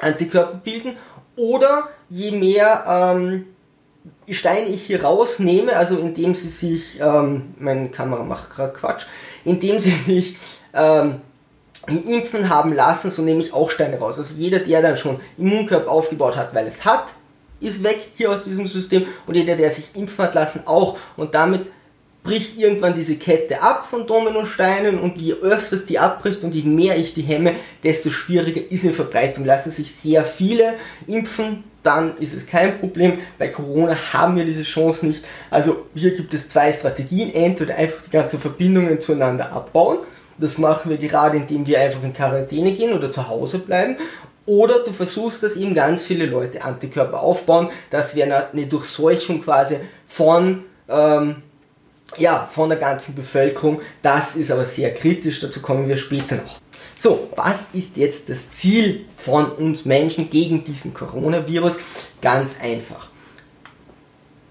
Antikörper 0.00 0.60
bilden, 0.64 0.96
oder 1.36 1.90
je 2.08 2.30
mehr 2.30 2.84
ähm, 2.88 3.46
Steine 4.34 4.68
ich 4.68 4.86
hier 4.86 5.04
rausnehme, 5.04 5.76
also 5.76 5.96
indem 5.98 6.34
sie 6.34 6.48
sich, 6.48 7.00
ähm, 7.00 7.54
meine 7.58 7.88
Kamera 7.88 8.24
macht 8.24 8.50
gerade 8.50 8.72
Quatsch, 8.72 9.06
indem 9.44 9.78
sie 9.78 9.90
sich 9.90 10.36
ähm, 10.74 11.20
impfen 11.88 12.48
haben 12.48 12.72
lassen, 12.72 13.10
so 13.10 13.22
nehme 13.22 13.42
ich 13.42 13.52
auch 13.52 13.70
Steine 13.70 13.98
raus. 13.98 14.18
Also 14.18 14.34
jeder, 14.36 14.58
der 14.58 14.82
dann 14.82 14.96
schon 14.96 15.20
Immunkörper 15.38 15.90
aufgebaut 15.90 16.36
hat, 16.36 16.54
weil 16.54 16.66
es 16.66 16.84
hat, 16.84 17.06
ist 17.60 17.82
weg 17.82 17.98
hier 18.16 18.30
aus 18.30 18.42
diesem 18.42 18.66
System 18.66 19.06
und 19.26 19.34
jeder, 19.34 19.56
der 19.56 19.70
sich 19.70 19.94
impfen 19.94 20.24
hat 20.24 20.34
lassen, 20.34 20.62
auch. 20.66 20.98
Und 21.16 21.34
damit 21.34 21.66
bricht 22.22 22.58
irgendwann 22.58 22.94
diese 22.94 23.16
Kette 23.16 23.62
ab 23.62 23.86
von 23.88 24.06
Dominosteinen 24.06 24.98
und 24.98 25.16
je 25.16 25.34
öfters 25.34 25.86
die 25.86 25.98
abbricht 25.98 26.42
und 26.42 26.54
je 26.54 26.62
mehr 26.62 26.98
ich 26.98 27.14
die 27.14 27.22
hemme, 27.22 27.54
desto 27.84 28.10
schwieriger 28.10 28.60
ist 28.68 28.84
eine 28.84 28.92
Verbreitung. 28.92 29.44
Lassen 29.44 29.70
sich 29.70 29.94
sehr 29.94 30.24
viele 30.24 30.74
impfen, 31.06 31.64
dann 31.86 32.16
ist 32.18 32.34
es 32.34 32.46
kein 32.46 32.78
Problem. 32.78 33.18
Bei 33.38 33.48
Corona 33.48 33.96
haben 34.12 34.36
wir 34.36 34.44
diese 34.44 34.62
Chance 34.62 35.06
nicht. 35.06 35.24
Also 35.50 35.86
hier 35.94 36.14
gibt 36.14 36.34
es 36.34 36.48
zwei 36.48 36.72
Strategien. 36.72 37.32
Entweder 37.34 37.76
einfach 37.76 38.02
die 38.04 38.10
ganzen 38.10 38.40
Verbindungen 38.40 39.00
zueinander 39.00 39.52
abbauen. 39.52 39.98
Das 40.38 40.58
machen 40.58 40.90
wir 40.90 40.98
gerade, 40.98 41.36
indem 41.38 41.66
wir 41.66 41.80
einfach 41.80 42.02
in 42.02 42.12
Quarantäne 42.12 42.72
gehen 42.72 42.92
oder 42.92 43.10
zu 43.10 43.28
Hause 43.28 43.58
bleiben. 43.58 43.96
Oder 44.44 44.80
du 44.84 44.92
versuchst, 44.92 45.42
dass 45.42 45.56
eben 45.56 45.74
ganz 45.74 46.04
viele 46.04 46.26
Leute 46.26 46.62
Antikörper 46.62 47.20
aufbauen. 47.20 47.68
Das 47.90 48.14
wäre 48.14 48.48
eine 48.52 48.66
Durchseuchung 48.66 49.42
quasi 49.42 49.76
von 50.06 50.64
ähm, 50.88 51.42
ja, 52.16 52.48
von 52.52 52.68
der 52.68 52.78
ganzen 52.78 53.14
Bevölkerung. 53.14 53.80
Das 54.02 54.36
ist 54.36 54.50
aber 54.50 54.66
sehr 54.66 54.94
kritisch, 54.94 55.40
dazu 55.40 55.60
kommen 55.60 55.88
wir 55.88 55.96
später 55.96 56.36
noch. 56.36 56.60
So, 56.98 57.28
was 57.36 57.68
ist 57.74 57.96
jetzt 57.96 58.28
das 58.28 58.50
Ziel 58.52 59.04
von 59.16 59.52
uns 59.52 59.84
Menschen 59.84 60.30
gegen 60.30 60.64
diesen 60.64 60.94
Coronavirus? 60.94 61.78
Ganz 62.22 62.52
einfach. 62.60 63.08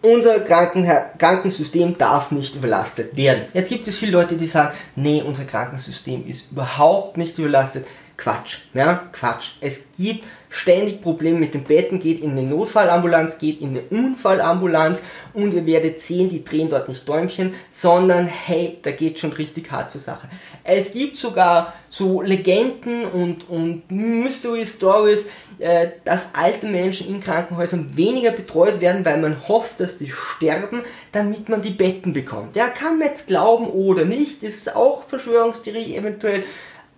Unser 0.01 0.39
Kranken 0.41 0.87
Krankensystem 1.17 1.97
darf 1.97 2.31
nicht 2.31 2.53
überlastet 2.53 3.17
werden. 3.17 3.45
Jetzt 3.53 3.69
gibt 3.69 3.87
es 3.87 3.97
viele 3.97 4.11
Leute, 4.11 4.35
die 4.35 4.45
sagen, 4.45 4.75
nee, 4.95 5.23
unser 5.25 5.45
Krankensystem 5.45 6.27
ist 6.27 6.51
überhaupt 6.51 7.17
nicht 7.17 7.39
überlastet. 7.39 7.87
Quatsch, 8.15 8.59
ja, 8.75 9.01
Quatsch. 9.11 9.53
Es 9.59 9.87
gibt 9.97 10.23
ständig 10.55 11.01
Probleme 11.01 11.39
mit 11.39 11.53
den 11.53 11.65
Betten, 11.65 11.99
geht 11.99 12.21
in 12.21 12.31
eine 12.31 12.43
Notfallambulanz, 12.43 13.37
geht 13.37 13.59
in 13.59 13.71
eine 13.71 13.81
Unfallambulanz 13.81 15.01
und 15.33 15.53
ihr 15.53 15.65
werdet 15.65 15.99
sehen, 15.99 16.29
die 16.29 16.45
drehen 16.45 16.69
dort 16.69 16.87
nicht 16.87 17.07
Däumchen, 17.07 17.53
sondern 17.73 18.25
hey, 18.25 18.77
da 18.81 18.91
geht 18.91 19.19
schon 19.19 19.33
richtig 19.33 19.69
hart 19.69 19.91
zur 19.91 19.99
Sache. 19.99 20.29
Es 20.63 20.93
gibt 20.93 21.17
sogar 21.17 21.73
so 21.89 22.21
Legenden 22.21 23.03
und, 23.05 23.49
und 23.49 23.91
Mystery 23.91 24.65
Stories, 24.65 25.27
äh, 25.59 25.89
dass 26.05 26.33
alte 26.33 26.67
Menschen 26.67 27.09
in 27.09 27.21
Krankenhäusern 27.21 27.91
weniger 27.95 28.31
betreut 28.31 28.79
werden, 28.79 29.03
weil 29.03 29.19
man 29.19 29.47
hofft, 29.47 29.81
dass 29.81 29.97
die 29.97 30.09
sterben, 30.09 30.81
damit 31.11 31.49
man 31.49 31.61
die 31.61 31.71
Betten 31.71 32.13
bekommt. 32.13 32.55
Der 32.55 32.67
kann 32.69 32.97
man 32.97 33.09
jetzt 33.09 33.27
glauben 33.27 33.67
oder 33.67 34.05
nicht, 34.05 34.41
das 34.41 34.55
ist 34.55 34.75
auch 34.75 35.03
Verschwörungstheorie 35.03 35.97
eventuell, 35.97 36.43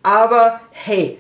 aber 0.04 0.62
hey, 0.72 1.18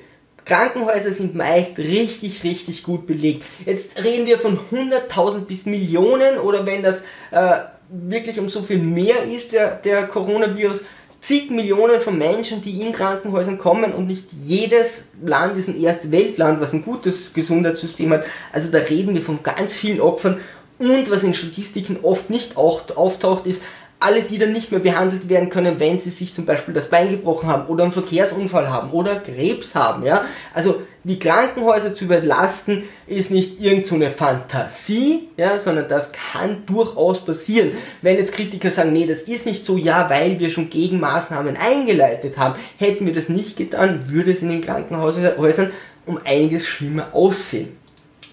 Krankenhäuser 0.47 1.13
sind 1.13 1.35
meist 1.35 1.77
richtig, 1.77 2.43
richtig 2.43 2.83
gut 2.83 3.05
belegt. 3.05 3.45
Jetzt 3.65 4.01
reden 4.01 4.25
wir 4.25 4.39
von 4.39 4.57
100.000 4.71 5.41
bis 5.41 5.65
Millionen 5.65 6.37
oder 6.37 6.65
wenn 6.65 6.83
das 6.83 7.01
äh, 7.31 7.57
wirklich 7.89 8.39
um 8.39 8.47
so 8.47 8.63
viel 8.63 8.79
mehr 8.79 9.23
ist, 9.23 9.51
der, 9.51 9.75
der 9.75 10.07
Coronavirus, 10.07 10.85
zig 11.19 11.49
Millionen 11.49 11.99
von 11.99 12.17
Menschen, 12.17 12.61
die 12.61 12.81
in 12.81 12.93
Krankenhäusern 12.93 13.57
kommen 13.57 13.91
und 13.91 14.07
nicht 14.07 14.31
jedes 14.45 15.09
Land 15.21 15.57
ist 15.57 15.67
ein 15.67 15.81
erste 15.81 16.11
Weltland, 16.11 16.61
was 16.61 16.71
ein 16.71 16.83
gutes 16.83 17.33
Gesundheitssystem 17.33 18.13
hat. 18.13 18.25
Also 18.53 18.71
da 18.71 18.77
reden 18.77 19.15
wir 19.15 19.21
von 19.21 19.43
ganz 19.43 19.73
vielen 19.73 19.99
Opfern 19.99 20.39
und 20.79 21.09
was 21.09 21.23
in 21.23 21.33
Statistiken 21.33 21.99
oft 22.03 22.29
nicht 22.29 22.55
auftaucht, 22.55 23.47
ist, 23.47 23.63
alle, 23.99 24.21
die 24.21 24.37
dann 24.37 24.53
nicht 24.53 24.71
mehr 24.71 24.79
behandelt 24.79 25.27
werden 25.27 25.49
können, 25.49 25.79
wenn 25.79 25.97
sie 25.97 26.11
sich 26.11 26.33
zum 26.33 26.45
Beispiel 26.45 26.73
das 26.73 26.89
Bein 26.89 27.09
gebrochen 27.09 27.49
haben 27.49 27.67
oder 27.67 27.83
einen 27.83 27.91
Verkehrsunfall 27.91 28.69
haben 28.69 28.91
oder 28.91 29.15
Krebs 29.15 29.73
haben. 29.73 30.05
Ja? 30.05 30.25
Also 30.53 30.83
die 31.03 31.17
Krankenhäuser 31.17 31.95
zu 31.95 32.05
überlasten 32.05 32.83
ist 33.07 33.31
nicht 33.31 33.59
irgendeine 33.59 34.11
so 34.11 34.17
Fantasie, 34.17 35.29
ja, 35.37 35.57
sondern 35.57 35.87
das 35.87 36.11
kann 36.11 36.63
durchaus 36.67 37.23
passieren. 37.25 37.71
Wenn 38.01 38.17
jetzt 38.17 38.33
Kritiker 38.33 38.69
sagen, 38.69 38.93
nee, 38.93 39.07
das 39.07 39.23
ist 39.23 39.45
nicht 39.45 39.65
so, 39.65 39.77
ja, 39.77 40.09
weil 40.09 40.39
wir 40.39 40.49
schon 40.51 40.69
Gegenmaßnahmen 40.69 41.57
eingeleitet 41.57 42.37
haben, 42.37 42.59
hätten 42.77 43.05
wir 43.05 43.13
das 43.13 43.29
nicht 43.29 43.57
getan, 43.57 44.05
würde 44.09 44.31
es 44.31 44.41
in 44.43 44.49
den 44.49 44.61
Krankenhäusern 44.61 45.71
um 46.05 46.19
einiges 46.23 46.67
schlimmer 46.67 47.07
aussehen. 47.13 47.77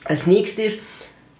Als 0.05 0.27
nächstes 0.27 0.79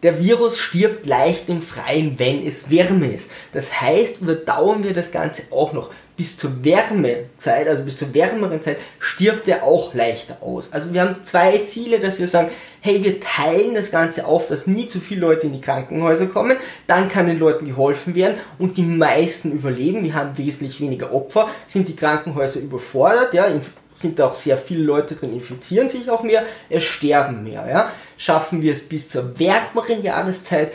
der 0.05 0.23
Virus 0.23 0.59
stirbt 0.59 1.07
leicht 1.07 1.49
im 1.49 1.63
Freien, 1.63 2.19
wenn 2.19 2.47
es 2.47 2.69
Wärme 2.71 3.07
ist. 3.07 3.31
Das 3.53 3.81
heißt, 3.81 4.21
überdauern 4.21 4.85
wir 4.85 4.93
das 4.93 5.11
Ganze 5.11 5.45
auch 5.51 5.73
noch. 5.73 5.91
Bis 6.17 6.37
zur 6.37 6.63
Wärmezeit, 6.63 7.67
also 7.67 7.83
bis 7.83 7.97
zur 7.97 8.15
wärmeren 8.15 8.63
Zeit, 8.63 8.77
stirbt 9.01 9.49
er 9.49 9.65
auch 9.65 9.95
leichter 9.95 10.37
aus. 10.43 10.73
Also 10.73 10.93
wir 10.93 11.01
haben 11.01 11.25
zwei 11.25 11.59
Ziele, 11.65 11.99
dass 11.99 12.21
wir 12.21 12.29
sagen, 12.29 12.51
hey, 12.83 13.03
wir 13.03 13.19
teilen 13.19 13.75
das 13.75 13.91
Ganze 13.91 14.27
auf, 14.27 14.47
dass 14.47 14.67
nie 14.67 14.87
zu 14.87 15.01
viele 15.01 15.23
Leute 15.23 15.47
in 15.47 15.55
die 15.55 15.61
Krankenhäuser 15.63 16.27
kommen, 16.27 16.59
dann 16.87 17.09
kann 17.09 17.27
den 17.27 17.39
Leuten 17.39 17.67
geholfen 17.67 18.15
werden 18.15 18.37
und 18.59 18.77
die 18.77 18.83
meisten 18.83 19.53
überleben. 19.53 20.05
Wir 20.05 20.15
haben 20.15 20.37
wesentlich 20.37 20.81
weniger 20.81 21.13
Opfer, 21.15 21.49
sind 21.67 21.89
die 21.89 21.97
Krankenhäuser 21.97 22.61
überfordert, 22.61 23.33
ja, 23.33 23.47
sind 23.95 24.21
auch 24.21 24.35
sehr 24.35 24.59
viele 24.59 24.83
Leute 24.83 25.15
drin, 25.15 25.33
infizieren 25.33 25.89
sich 25.89 26.11
auch 26.11 26.23
mehr, 26.23 26.45
es 26.69 26.83
sterben 26.85 27.45
mehr. 27.45 27.67
Ja? 27.69 27.93
Schaffen 28.17 28.61
wir 28.61 28.73
es 28.73 28.87
bis 28.87 29.09
zur 29.09 29.39
wärmeren 29.39 30.03
Jahreszeit, 30.03 30.73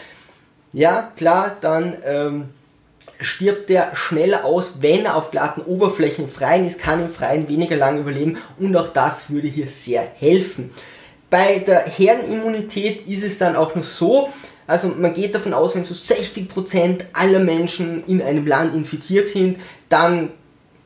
ja 0.71 1.11
klar, 1.15 1.57
dann 1.61 1.97
ähm, 2.05 2.49
stirbt 3.19 3.69
der 3.69 3.95
schneller 3.95 4.45
aus, 4.45 4.81
wenn 4.81 5.05
er 5.05 5.15
auf 5.15 5.31
glatten 5.31 5.61
Oberflächen 5.61 6.29
freien 6.29 6.65
ist, 6.65 6.79
kann 6.79 7.01
im 7.01 7.09
Freien 7.09 7.49
weniger 7.49 7.75
lang 7.75 7.99
überleben 7.99 8.37
und 8.57 8.75
auch 8.75 8.89
das 8.89 9.29
würde 9.29 9.47
hier 9.47 9.67
sehr 9.67 10.01
helfen. 10.01 10.71
Bei 11.29 11.59
der 11.59 11.85
Herdenimmunität 11.85 13.07
ist 13.07 13.23
es 13.23 13.37
dann 13.37 13.55
auch 13.55 13.75
noch 13.75 13.83
so, 13.83 14.29
also 14.65 14.89
man 14.89 15.13
geht 15.13 15.35
davon 15.35 15.53
aus, 15.53 15.75
wenn 15.75 15.83
so 15.83 15.93
60% 15.93 17.01
aller 17.13 17.39
Menschen 17.39 18.03
in 18.05 18.21
einem 18.21 18.47
Land 18.47 18.75
infiziert 18.75 19.27
sind, 19.27 19.57
dann 19.89 20.31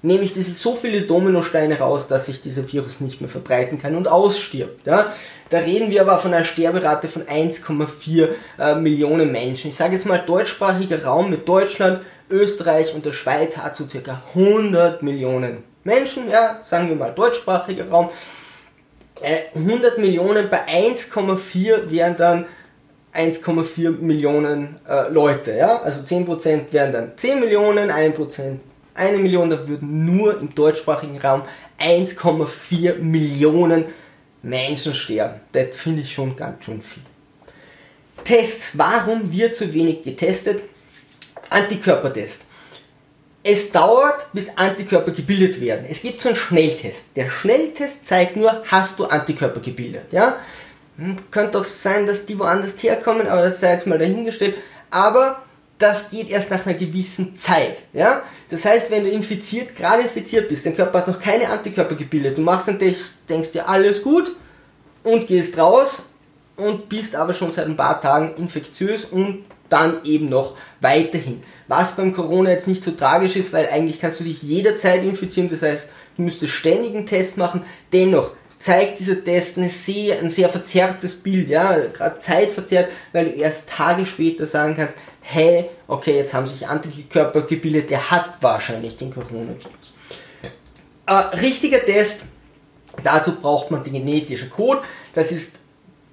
nämlich 0.04 0.34
diese 0.34 0.52
so 0.52 0.76
viele 0.76 1.02
Dominosteine 1.02 1.80
raus, 1.80 2.08
dass 2.08 2.28
sich 2.28 2.42
dieser 2.42 2.72
Virus 2.72 3.00
nicht 3.00 3.22
mehr 3.22 3.30
verbreiten 3.30 3.82
kann 3.82 3.96
und 3.96 4.08
ausstirbt. 4.08 4.86
Ja? 4.86 5.12
Da 5.50 5.60
reden 5.60 5.90
wir 5.90 6.02
aber 6.02 6.20
von 6.20 6.34
einer 6.34 6.44
Sterberate 6.44 7.08
von 7.08 7.24
1,4 7.24 8.28
äh, 8.60 8.76
Millionen 8.76 9.32
Menschen. 9.32 9.70
Ich 9.70 9.76
sage 9.76 9.94
jetzt 9.94 10.06
mal, 10.06 10.20
deutschsprachiger 10.20 11.04
Raum 11.04 11.30
mit 11.30 11.48
Deutschland, 11.48 12.02
Österreich 12.30 12.94
und 12.94 13.06
der 13.06 13.14
Schweiz 13.14 13.58
hat 13.58 13.76
so 13.78 13.88
circa 13.88 14.22
100 14.36 15.02
Millionen 15.02 15.64
Menschen, 15.84 16.30
ja, 16.30 16.60
sagen 16.64 16.90
wir 16.90 16.96
mal 16.96 17.12
deutschsprachiger 17.12 17.90
Raum. 17.90 18.10
Äh, 19.22 19.58
100 19.58 19.98
Millionen 20.00 20.50
bei 20.50 20.68
1,4 20.68 21.92
wären 21.92 22.18
dann 22.18 22.46
1,4 23.16 24.02
Millionen 24.02 24.80
äh, 24.90 25.10
Leute, 25.10 25.56
ja, 25.56 25.82
also 25.82 26.02
10% 26.02 26.72
wären 26.72 26.92
dann 26.92 27.12
10 27.16 27.40
Millionen, 27.40 27.92
1% 27.92 28.58
eine 28.96 29.18
Million, 29.18 29.50
da 29.50 29.68
würden 29.68 30.06
nur 30.16 30.40
im 30.40 30.54
deutschsprachigen 30.54 31.20
Raum 31.20 31.44
1,4 31.80 33.00
Millionen 33.00 33.86
Menschen 34.42 34.94
sterben. 34.94 35.40
Das 35.52 35.76
finde 35.76 36.02
ich 36.02 36.14
schon 36.14 36.36
ganz 36.36 36.66
schön 36.66 36.82
viel. 36.82 37.04
Tests. 38.24 38.78
Warum 38.78 39.32
wird 39.32 39.56
zu 39.56 39.74
wenig 39.74 40.04
getestet? 40.04 40.62
Antikörpertest. 41.50 42.48
Es 43.46 43.72
dauert, 43.72 44.32
bis 44.32 44.58
Antikörper 44.58 45.12
gebildet 45.12 45.60
werden. 45.60 45.86
Es 45.90 46.02
gibt 46.02 46.22
so 46.22 46.30
einen 46.30 46.38
Schnelltest. 46.38 47.18
Der 47.18 47.30
Schnelltest 47.30 48.06
zeigt 48.06 48.38
nur, 48.38 48.64
hast 48.68 49.00
du 49.00 49.06
Antikörper 49.06 49.60
gebildet. 49.60 50.12
Ja? 50.12 50.38
Hm, 50.98 51.18
könnte 51.30 51.54
doch 51.54 51.66
sein, 51.66 52.08
dass 52.08 52.26
die 52.26 52.40
woanders 52.40 52.82
herkommen, 52.82 53.28
aber 53.28 53.42
das 53.42 53.60
sei 53.60 53.74
jetzt 53.74 53.88
mal 53.88 54.00
dahingestellt. 54.00 54.56
Aber 54.90 55.44
das 55.84 56.10
geht 56.12 56.30
erst 56.30 56.50
nach 56.50 56.66
einer 56.66 56.78
gewissen 56.78 57.36
Zeit. 57.36 57.80
Ja? 57.92 58.24
Das 58.50 58.64
heißt, 58.64 58.90
wenn 58.90 59.04
du 59.04 59.10
infiziert, 59.10 59.76
gerade 59.76 60.04
infiziert 60.04 60.48
bist, 60.48 60.66
dein 60.66 60.76
Körper 60.76 61.00
hat 61.00 61.08
noch 61.10 61.20
keine 61.20 61.50
Antikörper 61.50 61.96
gebildet, 61.96 62.38
du 62.38 62.42
machst 62.42 62.70
einen 62.70 62.80
Test, 62.80 63.30
denkst 63.30 63.52
dir 63.52 63.68
alles 63.68 64.02
gut 64.02 64.32
und 65.04 65.28
gehst 65.28 65.58
raus 65.58 66.04
und 66.56 66.88
bist 66.88 67.16
aber 67.16 67.34
schon 67.34 67.52
seit 67.52 67.66
ein 67.66 67.76
paar 67.76 68.02
Tagen 68.02 68.34
infektiös 68.38 69.04
und 69.04 69.44
dann 69.68 70.06
eben 70.06 70.30
noch 70.30 70.56
weiterhin. 70.80 71.44
Was 71.68 71.98
beim 71.98 72.14
Corona 72.14 72.52
jetzt 72.52 72.68
nicht 72.68 72.84
so 72.84 72.92
tragisch 72.92 73.36
ist, 73.36 73.52
weil 73.52 73.68
eigentlich 73.68 74.00
kannst 74.00 74.22
du 74.22 74.24
dich 74.24 74.42
jederzeit 74.42 75.04
infizieren, 75.04 75.50
das 75.50 75.64
heißt, 75.64 75.92
du 76.16 76.22
müsstest 76.22 76.54
ständig 76.54 76.96
einen 76.96 77.08
Test 77.08 77.38
machen, 77.38 77.64
dennoch 77.92 78.32
zeigt 78.60 79.00
dieser 79.00 79.22
Test 79.22 79.58
eine 79.58 79.68
sehr, 79.68 80.20
ein 80.20 80.30
sehr 80.30 80.48
verzerrtes 80.48 81.18
Bild, 81.18 81.50
ja, 81.50 81.76
gerade 81.92 82.22
zeitverzerrt, 82.22 82.88
weil 83.12 83.26
du 83.26 83.32
erst 83.32 83.68
Tage 83.68 84.06
später 84.06 84.46
sagen 84.46 84.76
kannst, 84.78 84.96
hey, 85.24 85.70
okay, 85.88 86.18
jetzt 86.18 86.34
haben 86.34 86.46
sich 86.48 86.68
Antikörper 86.68 87.42
gebildet, 87.44 87.90
der 87.90 88.12
hat 88.12 88.36
wahrscheinlich 88.42 88.96
den 88.98 89.14
Coronavirus. 89.14 89.94
Äh, 91.06 91.14
richtiger 91.38 91.80
Test, 91.80 92.26
dazu 93.04 93.36
braucht 93.36 93.72
man 93.72 93.84
den 93.84 93.94
genetischen 93.94 94.50
Code, 94.50 94.82
das 95.16 95.32
ist 95.32 95.58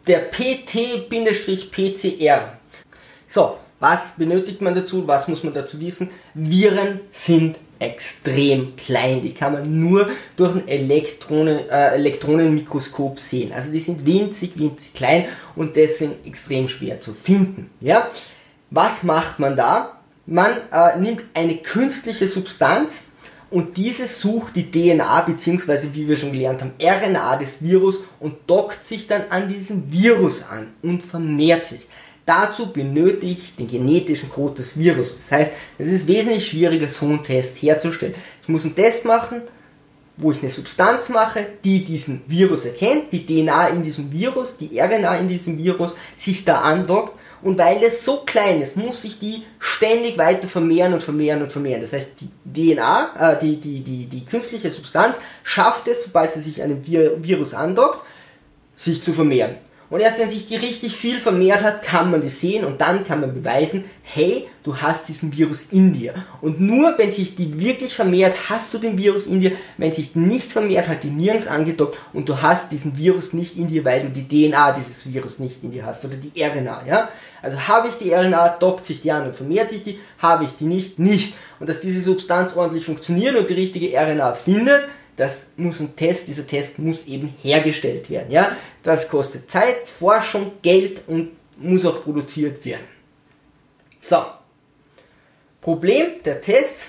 der 0.07 0.31
PT-PCR. 0.31 1.61
So, 3.29 3.59
was 3.79 4.17
benötigt 4.17 4.61
man 4.61 4.75
dazu? 4.75 5.07
Was 5.07 5.29
muss 5.29 5.45
man 5.45 5.55
dazu 5.55 5.81
wissen? 5.81 6.11
Viren 6.35 7.01
sind 7.13 7.57
extrem 7.79 8.77
klein. 8.77 9.23
Die 9.23 9.33
kann 9.33 9.55
man 9.55 9.81
nur 9.81 10.11
durch 10.37 10.55
ein 10.55 10.69
Elektronen, 10.69 11.69
äh, 11.71 11.95
Elektronenmikroskop 11.95 13.19
sehen. 13.19 13.53
Also 13.53 13.73
die 13.73 13.81
sind 13.81 14.05
winzig, 14.07 14.53
winzig 14.57 14.93
klein 14.93 15.25
und 15.57 15.75
deswegen 15.77 16.15
extrem 16.25 16.69
schwer 16.69 17.01
zu 17.01 17.15
finden. 17.15 17.71
Ja? 17.81 18.09
Was 18.71 19.03
macht 19.03 19.39
man 19.41 19.57
da? 19.57 19.99
Man 20.27 20.53
äh, 20.73 20.99
nimmt 20.99 21.23
eine 21.35 21.57
künstliche 21.57 22.29
Substanz 22.29 23.07
und 23.51 23.77
diese 23.77 24.07
sucht 24.07 24.55
die 24.55 24.71
DNA 24.71 25.23
bzw. 25.23 25.89
wie 25.93 26.09
wir 26.09 26.17
schon 26.17 26.33
gelernt 26.33 26.61
haben, 26.61 26.73
RNA 26.81 27.37
des 27.37 27.63
Virus 27.63 27.99
und 28.21 28.37
dockt 28.47 28.85
sich 28.85 29.09
dann 29.09 29.23
an 29.31 29.49
diesem 29.49 29.91
Virus 29.91 30.45
an 30.49 30.69
und 30.83 31.03
vermehrt 31.03 31.65
sich. 31.65 31.89
Dazu 32.25 32.73
benötige 32.73 33.33
ich 33.33 33.57
den 33.57 33.67
genetischen 33.67 34.31
Code 34.31 34.55
des 34.57 34.79
Virus. 34.79 35.17
Das 35.17 35.37
heißt, 35.37 35.53
es 35.79 35.89
ist 35.89 36.07
wesentlich 36.07 36.47
schwieriger, 36.47 36.89
so 36.89 37.07
einen 37.07 37.25
Test 37.25 37.61
herzustellen. 37.61 38.15
Ich 38.43 38.49
muss 38.49 38.65
einen 38.65 38.77
Test 38.77 39.05
machen, 39.05 39.43
wo 40.17 40.31
ich 40.31 40.41
eine 40.41 40.51
Substanz 40.51 41.09
mache, 41.09 41.45
die 41.65 41.85
diesen 41.85 42.23
Virus 42.29 42.67
erkennt, 42.67 43.11
die 43.11 43.27
DNA 43.27 43.69
in 43.69 43.83
diesem 43.83 44.13
Virus, 44.13 44.57
die 44.59 44.79
RNA 44.79 45.17
in 45.17 45.29
diesem 45.29 45.59
Virus 45.59 45.97
sich 46.17 46.45
da 46.45 46.61
andockt 46.61 47.19
und 47.43 47.59
weil 47.59 47.83
es 47.83 48.05
so 48.05 48.19
klein 48.19 48.61
ist, 48.61 48.77
muss 48.77 49.03
sich 49.03 49.19
die 49.19 49.45
ständig 49.59 50.19
weiter 50.19 50.47
vermehren 50.47 50.93
und 50.93 51.03
vermehren 51.03 51.43
und 51.43 51.51
vermehren. 51.51 51.83
Das 51.83 51.93
heißt, 51.93 52.11
die 52.21 52.75
DNA, 52.75 53.33
äh, 53.35 53.39
die, 53.41 53.57
die, 53.57 53.81
die, 53.81 54.07
die 54.07 54.25
künstliche 54.25 54.71
Substanz 54.71 55.19
schafft 55.43 55.89
es, 55.89 56.05
sobald 56.05 56.33
sie 56.33 56.43
sich 56.43 56.63
einem 56.63 56.87
Virus 56.87 57.55
andockt, 57.55 58.05
sich 58.77 59.03
zu 59.03 59.13
vermehren. 59.13 59.57
Und 59.91 59.99
erst 59.99 60.21
wenn 60.21 60.31
sich 60.31 60.47
die 60.47 60.55
richtig 60.55 60.97
viel 60.97 61.19
vermehrt 61.19 61.63
hat, 61.65 61.83
kann 61.83 62.13
man 62.13 62.23
das 62.23 62.41
sehen 62.41 62.65
und 62.65 62.81
dann 62.81 63.05
kann 63.05 63.21
man 63.21 63.35
beweisen, 63.35 63.85
hey, 64.03 64.47
du 64.63 64.77
hast 64.77 65.09
diesen 65.09 65.37
Virus 65.37 65.65
in 65.73 65.93
dir. 65.93 66.15
Und 66.41 66.61
nur 66.61 66.97
wenn 66.97 67.11
sich 67.11 67.35
die 67.35 67.61
wirklich 67.61 67.93
vermehrt, 67.93 68.35
hast 68.49 68.73
du 68.73 68.79
den 68.79 68.97
Virus 68.97 69.27
in 69.27 69.41
dir. 69.41 69.53
Wenn 69.79 69.93
sich 69.93 70.15
nicht 70.15 70.53
vermehrt, 70.53 70.87
hat 70.87 71.03
die 71.03 71.11
nirgends 71.11 71.49
angedockt 71.49 71.99
und 72.13 72.29
du 72.29 72.41
hast 72.41 72.71
diesen 72.71 72.97
Virus 72.97 73.33
nicht 73.33 73.57
in 73.57 73.67
dir, 73.67 73.85
weil 73.85 74.03
du 74.03 74.11
die 74.11 74.29
DNA 74.29 74.73
dieses 74.73 75.13
Virus 75.13 75.41
nicht 75.41 75.65
in 75.65 75.73
dir 75.73 75.85
hast 75.85 76.05
oder 76.05 76.15
die 76.15 76.41
RNA, 76.41 76.85
ja. 76.87 77.09
Also 77.43 77.59
habe 77.59 77.89
ich 77.89 77.95
die 77.95 78.13
RNA, 78.13 78.59
dockt 78.61 78.85
sich 78.85 79.03
die 79.03 79.11
an 79.11 79.27
und 79.27 79.35
vermehrt 79.35 79.71
sich 79.71 79.83
die, 79.83 79.99
habe 80.19 80.45
ich 80.45 80.51
die 80.51 80.67
nicht, 80.67 81.01
nicht. 81.01 81.35
Und 81.59 81.69
dass 81.69 81.81
diese 81.81 82.03
Substanz 82.03 82.55
ordentlich 82.55 82.85
funktioniert 82.85 83.35
und 83.35 83.51
die 83.51 83.55
richtige 83.55 83.99
RNA 83.99 84.35
findet, 84.35 84.83
das 85.21 85.49
muss 85.57 85.81
ein 85.81 85.95
Test, 85.95 86.29
dieser 86.29 86.47
Test 86.47 86.79
muss 86.79 87.07
eben 87.07 87.35
hergestellt 87.43 88.09
werden. 88.09 88.31
Ja? 88.31 88.57
Das 88.83 89.07
kostet 89.07 89.51
Zeit, 89.51 89.77
Forschung, 89.87 90.53
Geld 90.63 91.03
und 91.07 91.33
muss 91.59 91.85
auch 91.85 92.03
produziert 92.03 92.65
werden. 92.65 92.87
So, 94.01 94.17
Problem 95.61 96.23
der 96.25 96.41
Tests. 96.41 96.89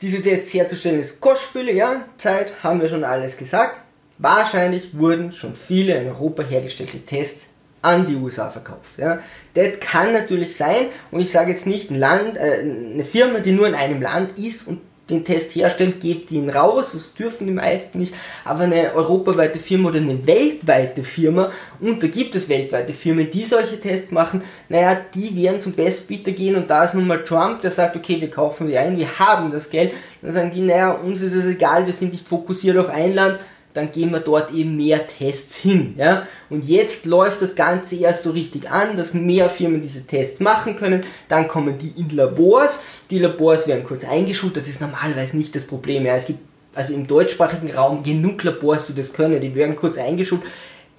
Diese 0.00 0.22
Tests 0.22 0.54
herzustellen 0.54 1.00
ist 1.00 1.20
Kostspiele, 1.20 1.72
ja, 1.72 2.04
Zeit, 2.18 2.62
haben 2.62 2.80
wir 2.80 2.88
schon 2.88 3.02
alles 3.02 3.36
gesagt. 3.36 3.78
Wahrscheinlich 4.18 4.96
wurden 4.96 5.32
schon 5.32 5.56
viele 5.56 5.96
in 5.96 6.06
Europa 6.06 6.44
hergestellte 6.44 7.00
Tests 7.00 7.48
an 7.82 8.06
die 8.06 8.14
USA 8.14 8.48
verkauft. 8.48 8.96
Ja. 8.96 9.20
Das 9.54 9.80
kann 9.80 10.12
natürlich 10.12 10.56
sein, 10.56 10.86
und 11.10 11.20
ich 11.20 11.32
sage 11.32 11.50
jetzt 11.50 11.66
nicht 11.66 11.90
ein 11.90 11.98
Land, 11.98 12.36
äh, 12.36 12.60
eine 12.60 13.04
Firma, 13.04 13.40
die 13.40 13.50
nur 13.50 13.66
in 13.66 13.74
einem 13.74 14.00
Land 14.00 14.38
ist 14.38 14.68
und 14.68 14.80
den 15.12 15.24
Test 15.24 15.54
herstellt, 15.54 16.00
gebt 16.00 16.30
ihn 16.30 16.50
raus, 16.50 16.90
das 16.92 17.14
dürfen 17.14 17.46
die 17.46 17.52
meisten 17.52 18.00
nicht, 18.00 18.14
aber 18.44 18.64
eine 18.64 18.94
europaweite 18.94 19.58
Firma 19.58 19.90
oder 19.90 19.98
eine 19.98 20.26
weltweite 20.26 21.04
Firma, 21.04 21.50
und 21.80 22.02
da 22.02 22.08
gibt 22.08 22.34
es 22.34 22.48
weltweite 22.48 22.92
Firmen, 22.94 23.30
die 23.30 23.44
solche 23.44 23.78
Tests 23.78 24.10
machen, 24.10 24.42
naja, 24.68 24.96
die 25.14 25.36
werden 25.36 25.60
zum 25.60 25.72
Bestbieter 25.72 26.32
gehen 26.32 26.56
und 26.56 26.68
da 26.70 26.84
ist 26.84 26.94
nun 26.94 27.06
mal 27.06 27.24
Trump, 27.24 27.62
der 27.62 27.70
sagt, 27.70 27.96
okay, 27.96 28.20
wir 28.20 28.30
kaufen 28.30 28.66
sie 28.66 28.76
ein, 28.76 28.98
wir 28.98 29.18
haben 29.18 29.50
das 29.50 29.70
Geld, 29.70 29.92
dann 30.20 30.32
sagen 30.32 30.50
die, 30.52 30.62
naja, 30.62 30.92
uns 30.92 31.20
ist 31.20 31.34
es 31.34 31.46
egal, 31.46 31.86
wir 31.86 31.92
sind 31.92 32.12
nicht 32.12 32.26
fokussiert 32.26 32.76
auf 32.78 32.88
ein 32.88 33.14
Land, 33.14 33.38
dann 33.74 33.90
gehen 33.90 34.10
wir 34.10 34.20
dort 34.20 34.52
eben 34.52 34.76
mehr 34.76 35.06
Tests 35.06 35.56
hin. 35.56 35.94
Ja? 35.96 36.26
Und 36.50 36.68
jetzt 36.68 37.06
läuft 37.06 37.42
das 37.42 37.54
Ganze 37.54 37.96
erst 37.96 38.22
so 38.22 38.30
richtig 38.30 38.70
an, 38.70 38.96
dass 38.96 39.14
mehr 39.14 39.48
Firmen 39.48 39.80
diese 39.80 40.06
Tests 40.06 40.40
machen 40.40 40.76
können. 40.76 41.02
Dann 41.28 41.48
kommen 41.48 41.78
die 41.78 41.92
in 42.00 42.10
Labors. 42.10 42.80
Die 43.10 43.18
Labors 43.18 43.66
werden 43.66 43.84
kurz 43.84 44.04
eingeschult. 44.04 44.56
Das 44.56 44.68
ist 44.68 44.80
normalerweise 44.80 45.36
nicht 45.36 45.54
das 45.54 45.66
Problem. 45.66 46.04
Ja? 46.04 46.16
Es 46.16 46.26
gibt 46.26 46.40
also 46.74 46.94
im 46.94 47.06
deutschsprachigen 47.06 47.70
Raum 47.72 48.02
genug 48.02 48.42
Labors, 48.44 48.86
die 48.86 48.94
das 48.94 49.12
können. 49.12 49.40
Die 49.40 49.54
werden 49.54 49.76
kurz 49.76 49.96
eingeschult 49.98 50.42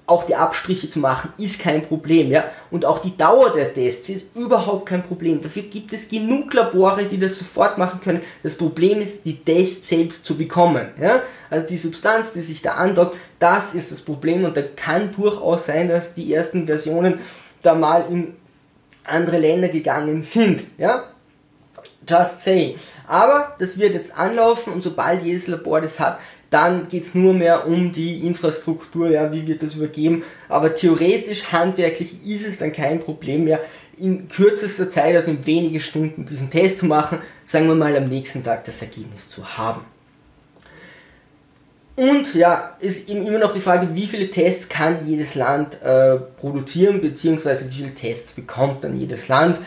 auch 0.06 0.26
die 0.26 0.36
Abstriche 0.36 0.90
zu 0.90 1.00
machen, 1.00 1.32
ist 1.38 1.62
kein 1.62 1.86
Problem, 1.86 2.30
ja. 2.30 2.44
Und 2.72 2.84
auch 2.84 3.00
die 3.00 3.16
Dauer 3.16 3.54
der 3.54 3.74
Tests 3.74 4.10
ist 4.10 4.36
überhaupt 4.36 4.86
kein 4.86 5.04
Problem. 5.04 5.42
Dafür 5.42 5.64
gibt 5.64 5.94
es 5.94 6.10
genug 6.10 6.54
Labore, 6.54 7.06
die 7.06 7.18
das 7.18 7.38
sofort 7.38 7.78
machen 7.78 8.02
können. 8.02 8.22
Das 8.44 8.58
Problem 8.58 9.02
ist, 9.02 9.24
die 9.24 9.38
Tests 9.38 9.88
selbst 9.88 10.26
zu 10.26 10.36
bekommen, 10.36 10.88
ja. 11.02 11.22
Also 11.50 11.68
die 11.68 11.78
Substanz, 11.78 12.34
die 12.34 12.42
sich 12.42 12.62
da 12.62 12.72
andockt, 12.72 13.16
das 13.40 13.74
ist 13.74 13.92
das 13.92 14.02
Problem 14.02 14.44
und 14.44 14.58
da 14.58 14.62
kann 14.62 15.14
durchaus 15.16 15.68
sein, 15.68 15.88
dass 15.88 16.16
die 16.16 16.34
ersten 16.34 16.66
Versionen 16.66 17.20
da 17.62 17.74
mal 17.74 18.06
in 18.10 18.36
andere 19.06 19.38
Länder 19.38 19.70
gegangen 19.70 20.22
sind, 20.22 20.64
ja. 20.78 21.06
Just 22.08 22.44
say. 22.44 22.76
Aber 23.08 23.56
das 23.60 23.78
wird 23.78 23.94
jetzt 23.94 24.14
anlaufen 24.18 24.74
und 24.74 24.84
sobald 24.84 25.24
jedes 25.24 25.48
Labor 25.48 25.80
das 25.80 26.00
hat, 26.02 26.20
dann 26.54 26.88
geht 26.88 27.04
es 27.04 27.16
nur 27.16 27.34
mehr 27.34 27.68
um 27.68 27.92
die 27.92 28.28
Infrastruktur, 28.28 29.10
ja, 29.10 29.34
wie 29.34 29.48
wird 29.48 29.64
das 29.64 29.74
übergeben. 29.74 30.24
Aber 30.50 30.76
theoretisch, 30.76 31.52
handwerklich 31.52 32.28
ist 32.28 32.48
es 32.48 32.60
dann 32.60 32.72
kein 32.72 33.00
Problem 33.00 33.46
mehr, 33.46 33.60
in 33.98 34.28
kürzester 34.28 34.90
Zeit, 34.90 35.16
also 35.16 35.32
in 35.32 35.46
wenigen 35.46 35.80
Stunden, 35.80 36.26
diesen 36.26 36.52
Test 36.52 36.80
zu 36.80 36.86
machen, 36.86 37.20
sagen 37.46 37.68
wir 37.68 37.76
mal 37.76 37.96
am 37.96 38.08
nächsten 38.08 38.44
Tag 38.44 38.66
das 38.66 38.82
Ergebnis 38.82 39.30
zu 39.30 39.58
haben. 39.58 39.82
Und 41.96 42.34
ja, 42.34 42.76
ist 42.80 43.10
eben 43.10 43.26
immer 43.26 43.38
noch 43.38 43.54
die 43.54 43.60
Frage, 43.60 43.90
wie 43.94 44.08
viele 44.08 44.30
Tests 44.30 44.68
kann 44.68 45.08
jedes 45.08 45.36
Land 45.36 45.82
äh, 45.84 46.18
produzieren, 46.40 47.02
beziehungsweise 47.02 47.70
wie 47.70 47.74
viele 47.74 47.94
Tests 47.96 48.32
bekommt 48.32 48.84
dann 48.84 48.98
jedes 48.98 49.28
Land. 49.28 49.58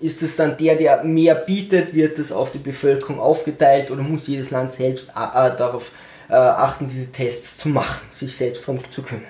Ist 0.00 0.22
es 0.22 0.36
dann 0.36 0.56
der, 0.56 0.76
der 0.76 1.04
mehr 1.04 1.34
bietet, 1.36 1.94
wird 1.94 2.18
das 2.18 2.32
auf 2.32 2.50
die 2.52 2.58
Bevölkerung 2.58 3.20
aufgeteilt 3.20 3.90
oder 3.90 4.02
muss 4.02 4.26
jedes 4.26 4.50
Land 4.50 4.72
selbst 4.72 5.10
äh, 5.10 5.12
darauf 5.56 5.92
äh, 6.28 6.34
achten, 6.34 6.86
diese 6.86 7.10
Tests 7.10 7.58
zu 7.58 7.68
machen, 7.68 8.00
sich 8.10 8.34
selbst 8.34 8.66
darum 8.66 8.80
zu 8.90 9.02
kümmern. 9.02 9.24